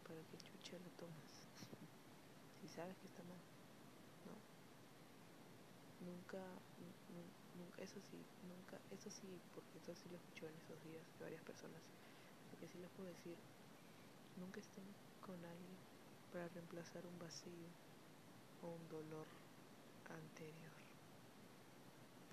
¿para 0.07 0.21
qué 0.31 0.37
chucha 0.39 0.79
la 0.79 0.91
tomas? 1.01 1.31
si 2.61 2.69
sabes 2.69 2.97
que 2.99 3.09
está 3.09 3.23
mal, 3.25 3.43
¿no? 4.29 4.37
Nunca, 6.07 6.43
nunca, 7.57 7.83
eso 7.83 7.99
sí, 8.11 8.19
nunca, 8.45 8.77
eso 8.93 9.11
sí, 9.11 9.29
porque 9.55 9.79
eso 9.79 9.95
sí 9.95 10.09
lo 10.11 10.17
escucho 10.17 10.47
en 10.47 10.55
esos 10.61 10.79
días 10.85 11.05
de 11.19 11.25
varias 11.25 11.43
personas, 11.43 11.81
lo 12.53 12.59
que 12.61 12.69
sí 12.69 12.79
les 12.79 12.91
puedo 12.93 13.09
decir, 13.09 13.37
nunca 14.37 14.61
estén 14.61 14.85
con 15.25 15.37
alguien 15.43 15.77
para 16.33 16.49
reemplazar 16.49 17.07
un 17.07 17.19
vacío 17.19 17.69
o 18.63 18.69
un 18.69 18.89
dolor 18.89 19.27
anterior. 20.11 20.76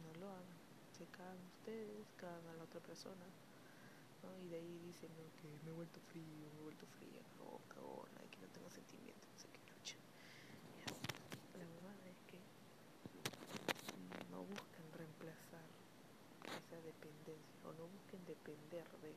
No 0.04 0.20
lo 0.20 0.30
hagan, 0.30 0.60
se 0.98 1.06
cagan 1.08 1.40
ustedes, 1.58 2.06
cagan 2.18 2.46
a 2.48 2.54
la 2.54 2.64
otra 2.64 2.80
persona, 2.82 3.26
¿no? 4.22 4.38
Y 4.44 4.50
de 4.50 4.58
ahí 4.58 4.80
dicen 4.86 5.10
¿no? 5.16 5.24
que 5.42 5.48
me 5.64 5.72
he 5.72 5.76
vuelto 5.76 6.00
frío, 6.12 6.48
me 6.54 6.60
he 6.60 6.64
vuelto 6.64 6.86
fría, 7.00 7.22
cagón, 7.38 7.62
cagona, 7.70 8.22
que 8.32 8.40
no 8.40 8.48
tengo 8.52 8.70
sentimientos, 8.70 9.30
no 9.32 9.40
sé 9.40 9.48
qué 9.48 9.62
lucha. 9.72 9.98
La 11.58 11.66
verdad 11.66 11.96
es 12.08 12.20
que 12.28 12.40
no 14.32 14.44
busquen 14.44 14.86
reemplazar 14.98 15.68
esa 16.46 16.78
dependencia 16.82 17.60
o 17.64 17.74
no 17.74 17.88
busquen 17.88 18.24
depender 18.26 18.88
de. 19.02 19.16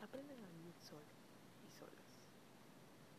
Aprendan 0.00 0.38
a 0.44 0.48
vivir 0.48 0.74
solos 0.78 1.18
y 1.66 1.70
solas. 1.74 2.08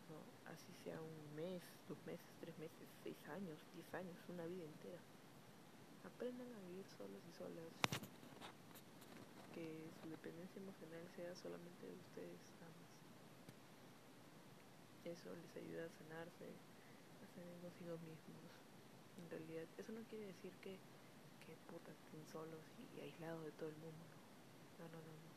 ¿no? 0.08 0.16
Así 0.50 0.72
sea 0.82 1.00
un 1.00 1.36
mes, 1.36 1.62
dos 1.88 1.98
meses, 2.06 2.26
tres 2.40 2.56
meses, 2.58 2.88
seis 3.02 3.16
años, 3.28 3.58
diez 3.74 3.92
años, 3.94 4.16
una 4.28 4.46
vida 4.46 4.64
entera. 4.64 5.00
Aprendan 6.04 6.48
a 6.52 6.60
vivir 6.68 6.86
solos 6.96 7.22
y 7.28 7.32
solas. 7.36 7.72
Que 9.54 9.90
su 10.00 10.08
dependencia 10.08 10.62
emocional 10.62 11.04
sea 11.16 11.34
solamente 11.34 11.86
de 11.86 11.96
ustedes 11.96 12.40
más. 12.62 12.76
Eso 15.04 15.34
les 15.34 15.52
ayuda 15.56 15.84
a 15.86 15.96
sanarse, 15.98 16.46
a 16.46 17.26
sanar 17.34 17.56
consigo 17.60 17.98
mismos. 18.04 18.52
En 19.18 19.26
realidad, 19.28 19.66
eso 19.76 19.92
no 19.92 20.00
quiere 20.08 20.32
decir 20.32 20.52
que, 20.62 20.78
que 21.44 21.52
puta, 21.68 21.90
estén 21.92 22.24
solos 22.30 22.62
y, 22.94 23.00
aislados 23.00 23.44
de 23.44 23.52
todo 23.58 23.68
el 23.68 23.80
mundo. 23.82 24.04
No, 24.78 24.86
no, 24.88 25.00
no, 25.02 25.12
no. 25.12 25.30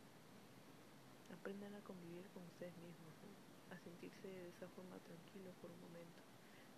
Aprendan 1.36 1.74
a 1.76 1.84
convivir 1.84 2.28
con 2.32 2.44
ustedes 2.44 2.76
mismos, 2.78 3.16
a 3.72 3.78
sentirse 3.82 4.28
de 4.28 4.50
esa 4.54 4.68
forma 4.78 4.96
tranquilos 5.04 5.56
por 5.60 5.72
un 5.72 5.82
momento, 5.90 6.22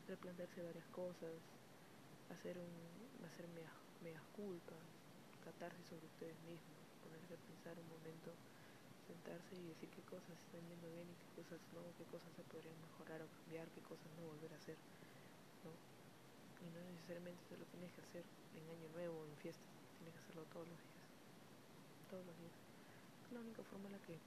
replantearse 0.08 0.64
varias 0.64 0.88
cosas, 0.96 1.36
hacer 2.32 2.58
un, 2.58 3.26
hacer 3.26 3.48
medias, 3.50 3.74
medias 4.02 4.24
culpas, 4.36 4.80
catarse 5.44 5.82
sobre 5.86 6.06
ustedes 6.08 6.38
mismos, 6.50 6.82
ponerse 7.04 7.34
a 7.34 7.42
pensar 7.46 7.78
un 7.78 7.90
momento, 7.90 8.34
sentarse 9.06 9.54
y 9.54 9.70
decir 9.70 9.90
qué 9.94 10.02
cosas 10.10 10.34
están 10.34 10.66
yendo 10.66 10.90
bien 10.90 11.06
y 11.06 11.16
qué 11.22 11.30
cosas 11.38 11.62
no, 11.74 11.86
qué 11.98 12.06
cosas 12.10 12.30
se 12.34 12.44
podrían 12.50 12.78
mejorar 12.82 13.22
o 13.22 13.30
cambiar, 13.30 13.70
qué 13.78 13.82
cosas 13.86 14.10
no 14.18 14.34
volver 14.34 14.50
a 14.54 14.58
hacer, 14.58 14.78
¿no? 15.62 15.72
Y 16.66 16.68
no 16.74 16.82
necesariamente 16.90 17.42
se 17.46 17.58
lo 17.58 17.66
tienes 17.70 17.94
que 17.94 18.02
hacer 18.02 18.26
en 18.58 18.66
año 18.66 18.90
nuevo 18.98 19.22
o 19.22 19.26
en 19.30 19.38
fiestas, 19.38 19.70
tienes 20.02 20.14
que 20.18 20.22
hacerlo 20.26 20.44
todos 20.50 20.66
los 20.66 20.80
días, 20.82 21.06
todos 22.10 22.26
los 22.26 22.36
días. 22.42 22.58
Es 23.26 23.30
la 23.34 23.40
única 23.46 23.62
forma 23.70 23.86
en 23.86 23.94
la 23.94 24.04
que 24.10 24.18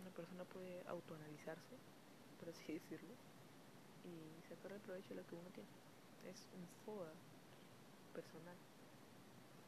una 0.00 0.10
persona 0.16 0.44
puede 0.48 0.80
autoanalizarse, 0.88 1.76
por 2.40 2.48
así 2.48 2.72
decirlo, 2.80 3.12
y 4.08 4.16
sacar 4.48 4.72
el 4.72 4.80
provecho 4.80 5.12
de 5.12 5.20
lo 5.20 5.26
que 5.28 5.36
uno 5.36 5.50
tiene. 5.52 5.68
Es 6.28 6.44
un 6.52 6.68
FODA 6.84 7.12
personal. 8.12 8.56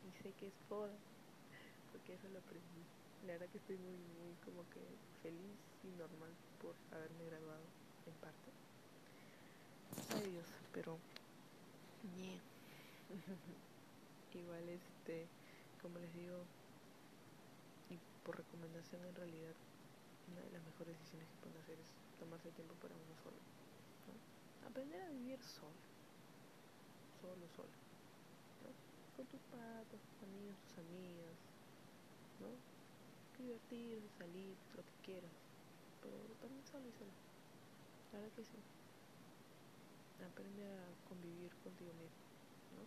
Y 0.04 0.12
sé 0.22 0.32
que 0.32 0.48
es 0.48 0.54
FODA, 0.68 0.92
porque 1.90 2.14
eso 2.14 2.28
lo 2.28 2.38
aprendí. 2.38 2.84
La 3.26 3.32
verdad 3.32 3.48
que 3.48 3.58
estoy 3.58 3.76
muy, 3.76 3.96
muy 3.96 4.36
como 4.44 4.68
que 4.68 4.80
feliz 5.22 5.56
y 5.84 5.88
normal 5.96 6.32
por 6.60 6.74
haberme 6.92 7.24
graduado 7.24 7.64
en 8.06 8.14
parte. 8.20 8.50
Ay 10.16 10.32
Dios, 10.32 10.46
pero... 10.72 10.98
Igual 14.34 14.68
este, 14.68 15.26
como 15.82 15.98
les 15.98 16.14
digo, 16.14 16.38
y 17.90 17.98
por 18.24 18.36
recomendación 18.36 19.04
en 19.04 19.14
realidad, 19.16 19.54
una 20.30 20.40
de 20.40 20.50
las 20.52 20.62
mejores 20.62 20.94
decisiones 20.96 21.26
que 21.28 21.36
pueden 21.42 21.58
hacer 21.60 21.78
es 21.80 21.90
tomarse 22.20 22.50
tiempo 22.52 22.74
para 22.74 22.94
uno 22.94 23.14
solo. 23.24 23.36
Aprender 24.68 25.02
a 25.02 25.08
vivir 25.08 25.42
solo. 25.42 25.89
Solo, 27.20 27.46
solo. 27.56 27.74
Con 29.16 29.26
tus 29.26 29.40
patas, 29.52 30.00
tus 30.00 30.22
amigos, 30.22 30.56
tus 30.64 30.78
amigas. 30.78 31.36
¿no? 32.40 32.48
Divertirse, 33.38 34.08
salir, 34.18 34.56
lo 34.76 34.82
que 34.82 34.96
quieras. 35.04 35.36
Pero 36.00 36.16
también 36.40 36.64
solo 36.64 36.88
y 36.88 36.92
solo. 36.92 37.12
La 38.12 38.20
verdad 38.20 38.34
que 38.36 38.44
sí. 38.44 38.60
Aprende 40.24 40.64
a 40.64 41.08
convivir 41.08 41.52
contigo 41.62 41.92
mismo. 41.94 42.24
¿no? 42.76 42.82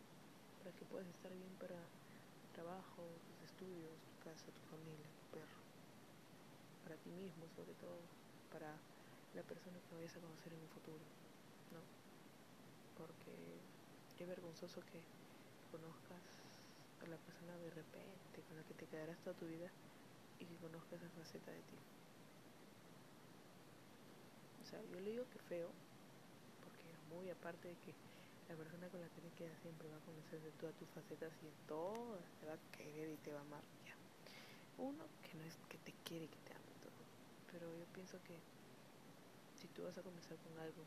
Para 0.64 0.76
que 0.76 0.86
puedas 0.86 1.08
estar 1.08 1.32
bien 1.32 1.54
para 1.60 1.78
tu 1.78 2.48
trabajo, 2.54 3.06
tus 3.26 3.50
estudios, 3.50 3.94
tu 4.10 4.16
casa, 4.26 4.46
tu 4.50 4.62
familia, 4.74 5.10
tu 5.22 5.38
perro 5.38 5.64
para 6.84 6.96
ti 6.98 7.10
mismo 7.12 7.48
sobre 7.56 7.74
todo, 7.80 7.96
para 8.52 8.76
la 9.34 9.44
persona 9.44 9.80
que 9.80 9.96
vayas 9.96 10.16
a 10.16 10.20
conocer 10.20 10.52
en 10.54 10.60
un 10.60 10.70
futuro, 10.70 11.04
¿no? 11.72 11.82
Porque 13.00 13.34
es 14.20 14.28
vergonzoso 14.28 14.82
que 14.92 15.00
conozcas 15.72 16.22
a 17.02 17.06
la 17.10 17.18
persona 17.18 17.54
de 17.58 17.70
repente 17.72 18.42
con 18.48 18.58
la 18.58 18.64
que 18.64 18.74
te 18.74 18.86
quedarás 18.86 19.18
toda 19.24 19.36
tu 19.36 19.46
vida 19.46 19.70
y 20.40 20.46
que 20.46 20.56
conozcas 20.62 21.02
esa 21.02 21.10
faceta 21.18 21.52
de 21.52 21.64
ti. 21.64 21.78
O 24.62 24.66
sea, 24.70 24.80
yo 24.94 25.00
le 25.00 25.12
digo 25.12 25.26
que 25.34 25.40
feo, 25.40 25.70
porque 26.62 26.86
muy 27.10 27.30
aparte 27.30 27.68
de 27.68 27.76
que 27.76 27.94
la 28.50 28.56
persona 28.56 28.88
con 28.90 29.02
la 29.02 29.08
que 29.08 29.22
te 29.22 29.32
quedas 29.38 29.58
siempre 29.62 29.88
va 29.90 29.98
a 29.98 30.06
conocer 30.06 30.40
de 30.42 30.52
todas 30.60 30.76
tus 30.76 30.90
facetas 30.90 31.32
y 31.44 31.48
en 31.48 31.58
todas 31.68 32.24
te 32.40 32.46
va 32.48 32.54
a 32.54 32.62
querer 32.78 33.10
y 33.10 33.18
te 33.18 33.32
va 33.32 33.40
a 33.40 33.42
amar, 33.42 33.64
ya. 33.86 33.96
Uno 34.78 35.04
que 35.22 35.38
no 35.38 35.44
es 35.44 35.56
que 35.70 35.78
te 35.78 35.94
quiere 36.06 36.26
y 36.26 36.28
que 36.28 36.40
te 36.46 36.54
ama 36.54 36.74
pero 37.54 37.70
yo 37.78 37.86
pienso 37.94 38.18
que 38.26 38.34
si 39.62 39.68
tú 39.68 39.84
vas 39.84 39.96
a 39.96 40.02
comenzar 40.02 40.36
con 40.40 40.58
algo, 40.58 40.82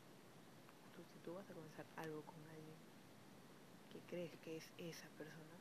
tú, 0.96 1.02
si 1.14 1.18
tú 1.20 1.32
vas 1.34 1.48
a 1.48 1.54
comenzar 1.54 1.86
algo 1.96 2.22
con 2.22 2.42
alguien 2.50 2.95
crees 4.08 4.32
que 4.44 4.56
es 4.56 4.64
esa 4.78 5.08
persona, 5.18 5.56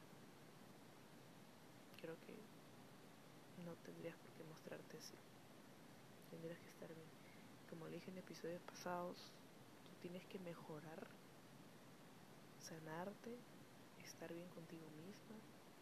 creo 2.02 2.16
que 2.26 2.36
no 3.66 3.74
tendrías 3.86 4.16
por 4.18 4.32
qué 4.34 4.44
mostrarte 4.44 4.98
así. 4.98 5.18
Tendrías 6.32 6.60
que 6.60 6.70
estar 6.70 6.90
bien. 6.90 7.08
Como 7.70 7.88
dije 7.88 8.12
en 8.12 8.18
episodios 8.18 8.62
pasados, 8.64 9.18
tú 9.18 9.92
tienes 10.02 10.26
que 10.26 10.40
mejorar, 10.40 11.08
sanarte, 12.60 13.36
estar 14.04 14.34
bien 14.34 14.50
contigo 14.50 14.86
misma, 15.06 15.38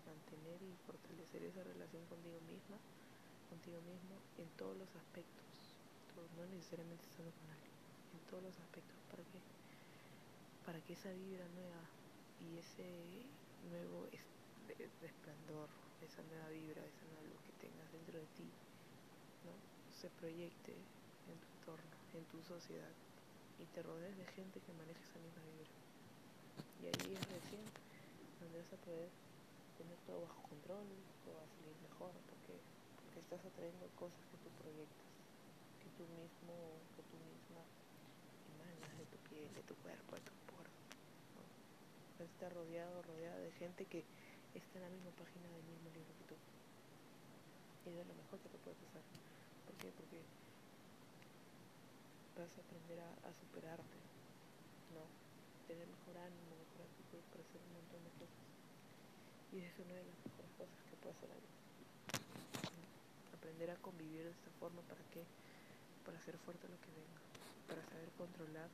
mantener 0.05 0.61
y 0.61 0.75
fortalecer 0.85 1.43
esa 1.43 1.63
relación 1.63 2.05
contigo 2.05 2.39
misma 2.47 2.77
contigo 3.53 3.77
mismo 3.85 4.17
en 4.41 4.49
todos 4.57 4.75
los 4.75 4.89
aspectos, 4.97 5.45
no 6.35 6.45
necesariamente 6.49 7.05
estando 7.05 7.29
con 7.37 7.53
alguien, 7.53 7.77
en 8.17 8.21
todos 8.25 8.41
los 8.41 8.57
aspectos, 8.57 8.97
¿para 9.13 9.21
qué? 9.29 9.39
Para 10.65 10.81
que 10.81 10.93
esa 10.93 11.11
vibra 11.13 11.45
nueva 11.53 11.85
y 12.39 12.57
ese 12.57 12.85
nuevo 13.69 14.07
resplandor, 15.01 15.69
esa 16.01 16.23
nueva 16.23 16.49
vibra, 16.49 16.81
esa 16.85 17.05
nueva 17.11 17.27
luz 17.27 17.41
que 17.43 17.53
tengas 17.59 17.91
dentro 17.91 18.19
de 18.19 18.27
ti, 18.37 18.47
¿no? 19.45 19.53
se 19.91 20.09
proyecte 20.19 20.73
en 20.73 21.37
tu 21.39 21.47
entorno, 21.59 21.95
en 22.13 22.25
tu 22.25 22.41
sociedad 22.43 22.91
y 23.59 23.65
te 23.75 23.83
rodees 23.83 24.17
de 24.17 24.25
gente 24.33 24.59
que 24.59 24.73
maneje 24.73 24.99
esa 24.99 25.19
misma 25.19 25.43
vibra. 25.47 25.71
Y 26.81 26.83
ahí 26.91 27.15
es 27.15 27.25
recién 27.31 27.63
donde 28.41 28.59
vas 28.59 28.73
a 28.73 28.79
poder 28.83 29.09
tener 29.77 29.97
todo 30.05 30.21
bajo 30.21 30.41
control, 30.43 30.87
todo 31.23 31.35
va 31.39 31.45
a 31.47 31.55
salir 31.55 31.75
mejor, 31.81 32.11
porque 32.27 32.59
que 33.13 33.19
estás 33.19 33.45
atrayendo 33.45 33.87
cosas 33.95 34.19
que 34.27 34.37
tú 34.41 34.49
proyectas, 34.57 35.07
que 35.79 35.89
tú 35.95 36.03
mismo, 36.17 36.55
que 36.97 37.03
tú 37.07 37.15
misma 37.21 37.61
emanas 38.57 38.97
de 38.97 39.05
tu 39.05 39.17
piel, 39.29 39.53
de 39.53 39.63
tu 39.63 39.75
cuerpo. 39.75 40.17
Estar 42.19 42.53
rodeado, 42.53 43.01
rodeada 43.03 43.37
de 43.39 43.51
gente 43.51 43.85
que 43.85 44.05
está 44.53 44.79
en 44.79 44.85
la 44.85 44.89
misma 44.89 45.11
página 45.17 45.47
del 45.49 45.65
mismo 45.65 45.89
libro 45.91 46.13
que 46.19 46.25
tú. 46.29 46.37
Y 47.85 47.89
eso 47.89 48.01
es 48.01 48.07
lo 48.07 48.15
mejor 48.15 48.39
que 48.39 48.49
te 48.49 48.57
puede 48.63 48.77
pasar. 48.87 49.03
¿Por 49.65 49.75
qué? 49.81 49.91
Porque 49.91 50.21
vas 52.37 52.53
a 52.57 52.61
aprender 52.61 52.99
a, 53.01 53.11
a 53.27 53.31
superarte, 53.33 53.99
¿no? 54.95 55.03
Tener 55.67 55.87
mejor 55.87 56.15
ánimo, 56.17 56.55
mejor 56.63 56.87
actitud 56.87 57.21
para 57.33 57.43
hacer 57.43 57.59
un 57.59 57.73
montón 57.75 58.01
de 58.07 58.11
cosas. 58.15 58.45
Y 59.51 59.67
eso 59.67 59.67
es 59.67 59.79
una 59.83 59.99
de 59.99 60.07
las 60.07 60.17
mejores 60.23 60.51
cosas 60.55 60.79
que 60.87 60.95
puede 61.03 61.15
hacer 61.17 61.29
alguien 61.29 61.53
aprender 63.43 63.71
a 63.71 63.75
convivir 63.83 64.23
de 64.23 64.31
esta 64.31 64.49
forma 64.57 64.81
para 64.83 65.03
que 65.11 65.19
para 66.05 66.17
hacer 66.17 66.37
fuerte 66.37 66.65
lo 66.69 66.79
que 66.79 66.95
venga 66.95 67.19
para 67.67 67.83
saber 67.91 68.07
controlar 68.17 68.69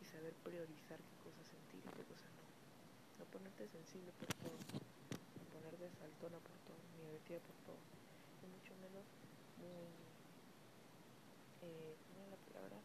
y 0.00 0.04
saber 0.04 0.32
priorizar 0.46 0.98
qué 1.02 1.16
cosas 1.18 1.42
sentir 1.50 1.82
y 1.82 1.90
qué 1.98 2.04
cosas 2.06 2.30
no 2.38 2.53
no 3.18 3.24
ponerte 3.32 3.68
sensible 3.68 4.10
por 4.18 4.28
todo 4.42 4.58
no 4.58 5.44
ponerte 5.52 5.86
saltona 5.98 6.38
por 6.38 6.56
todo 6.66 6.80
ni 6.96 7.06
divertida 7.06 7.40
por 7.44 7.56
todo 7.66 7.80
y 8.42 8.46
mucho 8.50 8.72
menos 8.82 9.06
muy 9.58 9.88
eh, 11.64 11.94
¿cómo 12.08 12.24
es 12.24 12.30
la 12.30 12.40
palabra? 12.50 12.78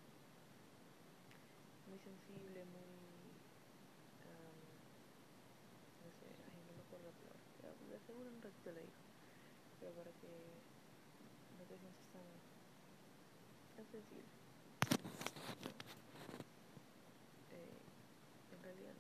muy 1.90 2.00
sensible 2.00 2.60
muy 2.70 2.90
um, 4.30 4.60
no 6.04 6.10
sé 6.20 6.28
ay 6.30 6.62
no 6.68 6.72
me 6.78 6.84
acuerdo 6.86 7.10
la 7.10 7.18
palabra 7.20 7.42
pero 7.58 7.74
de 7.90 8.00
seguro 8.06 8.28
un 8.30 8.42
ratito 8.42 8.72
la 8.72 8.82
digo 8.82 9.00
pero 9.80 9.92
para 9.94 10.12
que 10.12 10.28
no 11.58 11.64
te 11.66 11.76
sientes 11.80 12.06
tan, 12.12 12.28
tan 13.76 13.86
sensible. 13.92 14.28
Eh, 17.52 17.80
en 18.56 18.64
realidad 18.64 18.96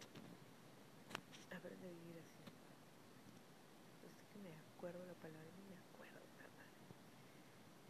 me 4.39 4.55
acuerdo 4.79 5.03
la 5.03 5.13
palabra, 5.19 5.43
no 5.43 5.63
me 5.67 5.75
acuerdo 5.75 6.23
madre. 6.55 6.87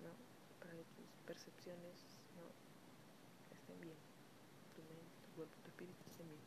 ¿No? 0.01 0.09
Para 0.57 0.73
que 0.73 0.85
tus 0.97 1.05
percepciones 1.29 2.17
no 2.33 2.49
estén 3.53 3.77
bien. 3.77 3.99
Tu 4.73 4.81
mente, 4.89 5.13
tu 5.21 5.29
cuerpo, 5.37 5.53
tu 5.61 5.69
espíritu 5.69 6.01
estén 6.09 6.25
bien. 6.33 6.41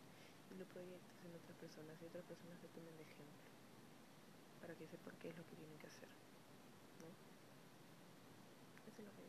Y 0.50 0.58
lo 0.58 0.66
proyectes 0.66 1.22
en 1.22 1.30
otras 1.38 1.56
personas 1.62 1.94
y 2.02 2.10
otras 2.10 2.26
personas 2.26 2.58
que 2.58 2.74
tomen 2.74 2.96
de 2.98 3.06
ejemplo. 3.06 3.50
Para 4.58 4.74
que 4.74 4.90
sepan 4.90 5.14
qué 5.22 5.30
es 5.30 5.36
lo 5.38 5.46
que 5.46 5.54
tienen 5.54 5.78
que 5.78 5.86
hacer. 5.86 6.10
¿no? 6.98 7.08
Eso 8.82 8.98
es 8.98 9.06
lo 9.06 9.14
que 9.14 9.22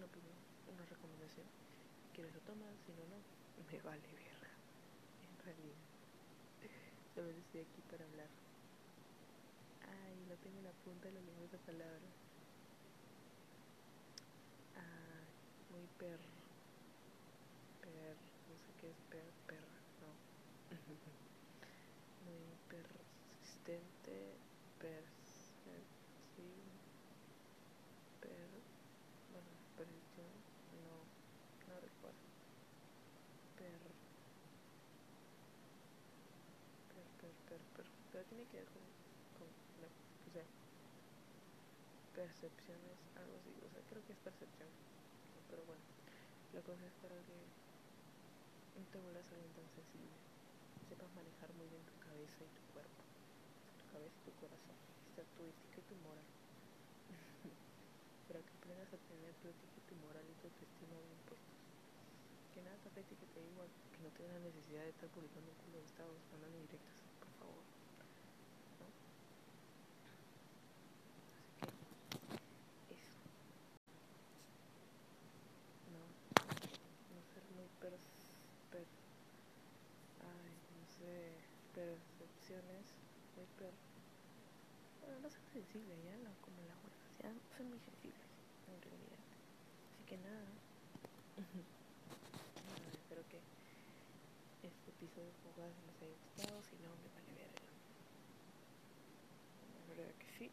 una 0.00 0.08
opinión, 0.08 0.38
una 0.72 0.84
recomendación. 0.88 1.44
Quieres 2.16 2.32
lo 2.32 2.40
tomas, 2.48 2.72
si 2.88 2.96
no, 2.96 3.04
no. 3.12 3.20
Me 3.68 3.76
vale 3.84 4.08
verga. 4.16 4.48
En 5.28 5.36
realidad. 5.44 5.87
Solo 7.18 7.30
estoy 7.30 7.62
aquí 7.62 7.82
para 7.90 8.04
hablar 8.04 8.28
Ay, 9.82 10.14
no 10.28 10.36
tengo 10.36 10.62
la 10.62 10.70
punta 10.84 11.08
de 11.08 11.14
la 11.14 11.20
lengua 11.20 11.46
esa 11.46 11.58
palabra. 11.58 12.06
Ah, 14.76 15.22
muy 15.72 15.86
per. 15.98 16.20
Per. 17.82 18.14
No 18.48 18.54
sé 18.62 18.70
qué 18.80 18.90
es 18.90 19.00
per. 19.10 19.26
Per. 19.48 19.64
No. 20.00 20.10
muy 22.24 22.46
persistente. 22.70 24.36
Per. 24.78 25.02
Sí. 26.36 26.48
Per. 28.20 28.48
Bueno, 29.32 29.50
percepción. 29.76 30.32
No. 30.84 30.94
No 31.68 31.80
recuerdo. 31.80 32.26
Per. 33.56 33.78
Per, 36.88 37.04
per, 37.20 37.32
per, 37.48 37.60
per. 37.76 38.07
Tiene 38.26 38.42
que 38.50 38.58
ver 38.58 38.66
con, 38.74 38.82
con 39.38 39.46
la, 39.78 39.86
o 39.86 40.30
sea, 40.34 40.42
percepciones, 42.18 42.98
algo 43.14 43.30
así, 43.38 43.54
o 43.62 43.70
sea, 43.70 43.78
creo 43.88 44.02
que 44.02 44.10
es 44.12 44.18
percepción, 44.26 44.66
pero 45.46 45.62
bueno, 45.70 45.86
la 46.52 46.60
cosa 46.66 46.82
es 46.82 46.94
para 46.98 47.14
que 47.14 47.38
no 48.74 48.82
te 48.90 48.98
vuelvas 48.98 49.22
alguien 49.30 49.54
tan 49.54 49.70
sensible, 49.70 50.10
sepas 50.90 51.06
manejar 51.14 51.46
muy 51.54 51.70
bien 51.70 51.78
tu 51.86 51.94
cabeza 52.02 52.42
y 52.42 52.50
tu 52.58 52.62
cuerpo, 52.74 53.02
tu 53.78 53.86
cabeza 53.94 54.18
y 54.18 54.24
tu 54.26 54.34
corazón, 54.42 54.74
está 55.14 55.22
tu 55.38 55.46
ética 55.46 55.78
y 55.78 55.86
tu 55.86 55.94
moral, 56.02 56.26
para 58.28 58.42
que 58.42 58.50
aprendas 58.50 58.90
a 58.92 58.98
tener 59.08 59.30
tu 59.38 59.46
ética 59.46 59.78
y 59.78 59.84
tu 59.88 59.94
moral 60.02 60.26
y 60.26 60.34
tu 60.42 60.50
autoestima 60.50 60.98
bien 61.06 61.22
puestos. 61.22 61.54
Que 62.54 62.62
nada 62.66 62.76
te 62.82 62.88
afecte 62.90 63.14
que 63.14 63.26
te 63.30 63.40
diga 63.46 63.62
que 63.94 64.02
no 64.02 64.10
tienes 64.18 64.34
la 64.34 64.42
necesidad 64.42 64.82
de 64.82 64.90
estar 64.90 65.06
publicando 65.14 65.54
un 65.54 65.58
culo 65.62 65.78
de 65.78 65.86
estados, 65.86 66.18
mandando 66.34 66.58
directas, 66.66 66.98
por 67.22 67.30
favor. 67.38 67.62
¿no? 68.78 68.86
Así 72.68 72.80
que 72.88 72.94
eso. 72.94 73.18
No, 75.94 76.02
no 76.02 77.20
ser 77.32 77.44
muy 77.54 77.68
per, 77.82 77.94
per 78.70 78.86
ay, 80.22 80.54
no 80.74 80.82
sé, 80.98 81.14
muy 82.62 83.46
per, 83.58 83.72
bueno, 85.00 85.20
no 85.20 85.30
ser 85.30 85.44
sensible 85.52 85.94
ya, 86.04 86.16
no, 86.18 86.30
como 86.42 86.58
las 86.66 86.76
huelgas, 86.82 87.12
ya 87.22 87.30
son 87.56 87.70
muy 87.70 87.80
sensibles 87.80 88.26
en 88.66 88.82
realidad. 88.82 89.22
Así 89.94 90.02
que 90.06 90.16
nada, 90.18 90.48
nada 92.66 92.88
espero 92.92 93.22
que 93.28 93.38
este 94.66 94.90
episodio 94.90 95.30
de 95.30 95.38
jugadas 95.46 95.76
les 95.86 95.96
haya 96.02 96.16
gustado, 96.18 96.62
si 96.66 96.74
no 96.82 96.90
me 96.98 97.08
vale 97.14 97.32
ver 97.38 97.50
la 99.88 99.94
verdad 99.94 100.14
que 100.18 100.28
sí. 100.38 100.50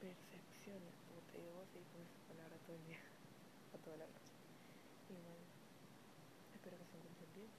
Percepciones, 0.00 0.94
como 1.06 1.20
te 1.30 1.38
digo, 1.38 1.54
voy 1.54 1.64
a 1.64 1.72
seguir 1.72 1.86
con 1.94 2.02
esta 2.02 2.22
palabra 2.28 2.56
todo 2.66 2.76
el 2.76 2.84
día, 2.86 3.00
o 3.74 3.78
toda 3.78 3.96
la 3.96 4.06
noche. 4.06 4.34
Y 5.08 5.14
bueno, 5.14 5.46
espero 6.54 6.76
que 6.78 6.86
se 6.90 6.96
encuentren 6.98 7.30
bien. 7.34 7.50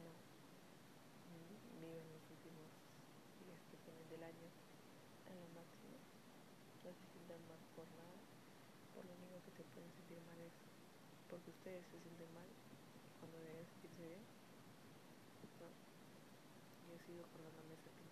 No, 0.00 0.12
viven 1.80 2.06
los 2.12 2.24
últimos 2.30 2.68
días 3.42 3.60
que 3.70 3.76
tienen 3.84 4.01
del 4.12 4.24
año 4.24 4.48
en 5.32 5.36
lo 5.40 5.48
máximo. 5.56 5.96
No 6.84 6.92
se 6.92 7.04
sientan 7.16 7.40
mal 7.48 7.56
por 7.72 7.88
nada. 7.96 8.20
Por 8.92 9.08
lo 9.08 9.12
único 9.16 9.40
que 9.48 9.56
te 9.56 9.64
pueden 9.72 9.88
sentir 9.96 10.20
mal 10.28 10.36
es 10.36 10.52
porque 11.32 11.48
ustedes 11.48 11.80
se 11.88 11.96
sienten 11.96 12.28
mal 12.36 12.44
cuando 13.20 13.40
deben 13.40 13.64
sentirse 13.72 14.04
bien. 14.04 14.24
No, 15.56 15.68
yo 16.92 16.94
sigo 17.08 17.24
acordándome 17.24 17.72
esa 17.72 17.88
pinche 17.96 18.11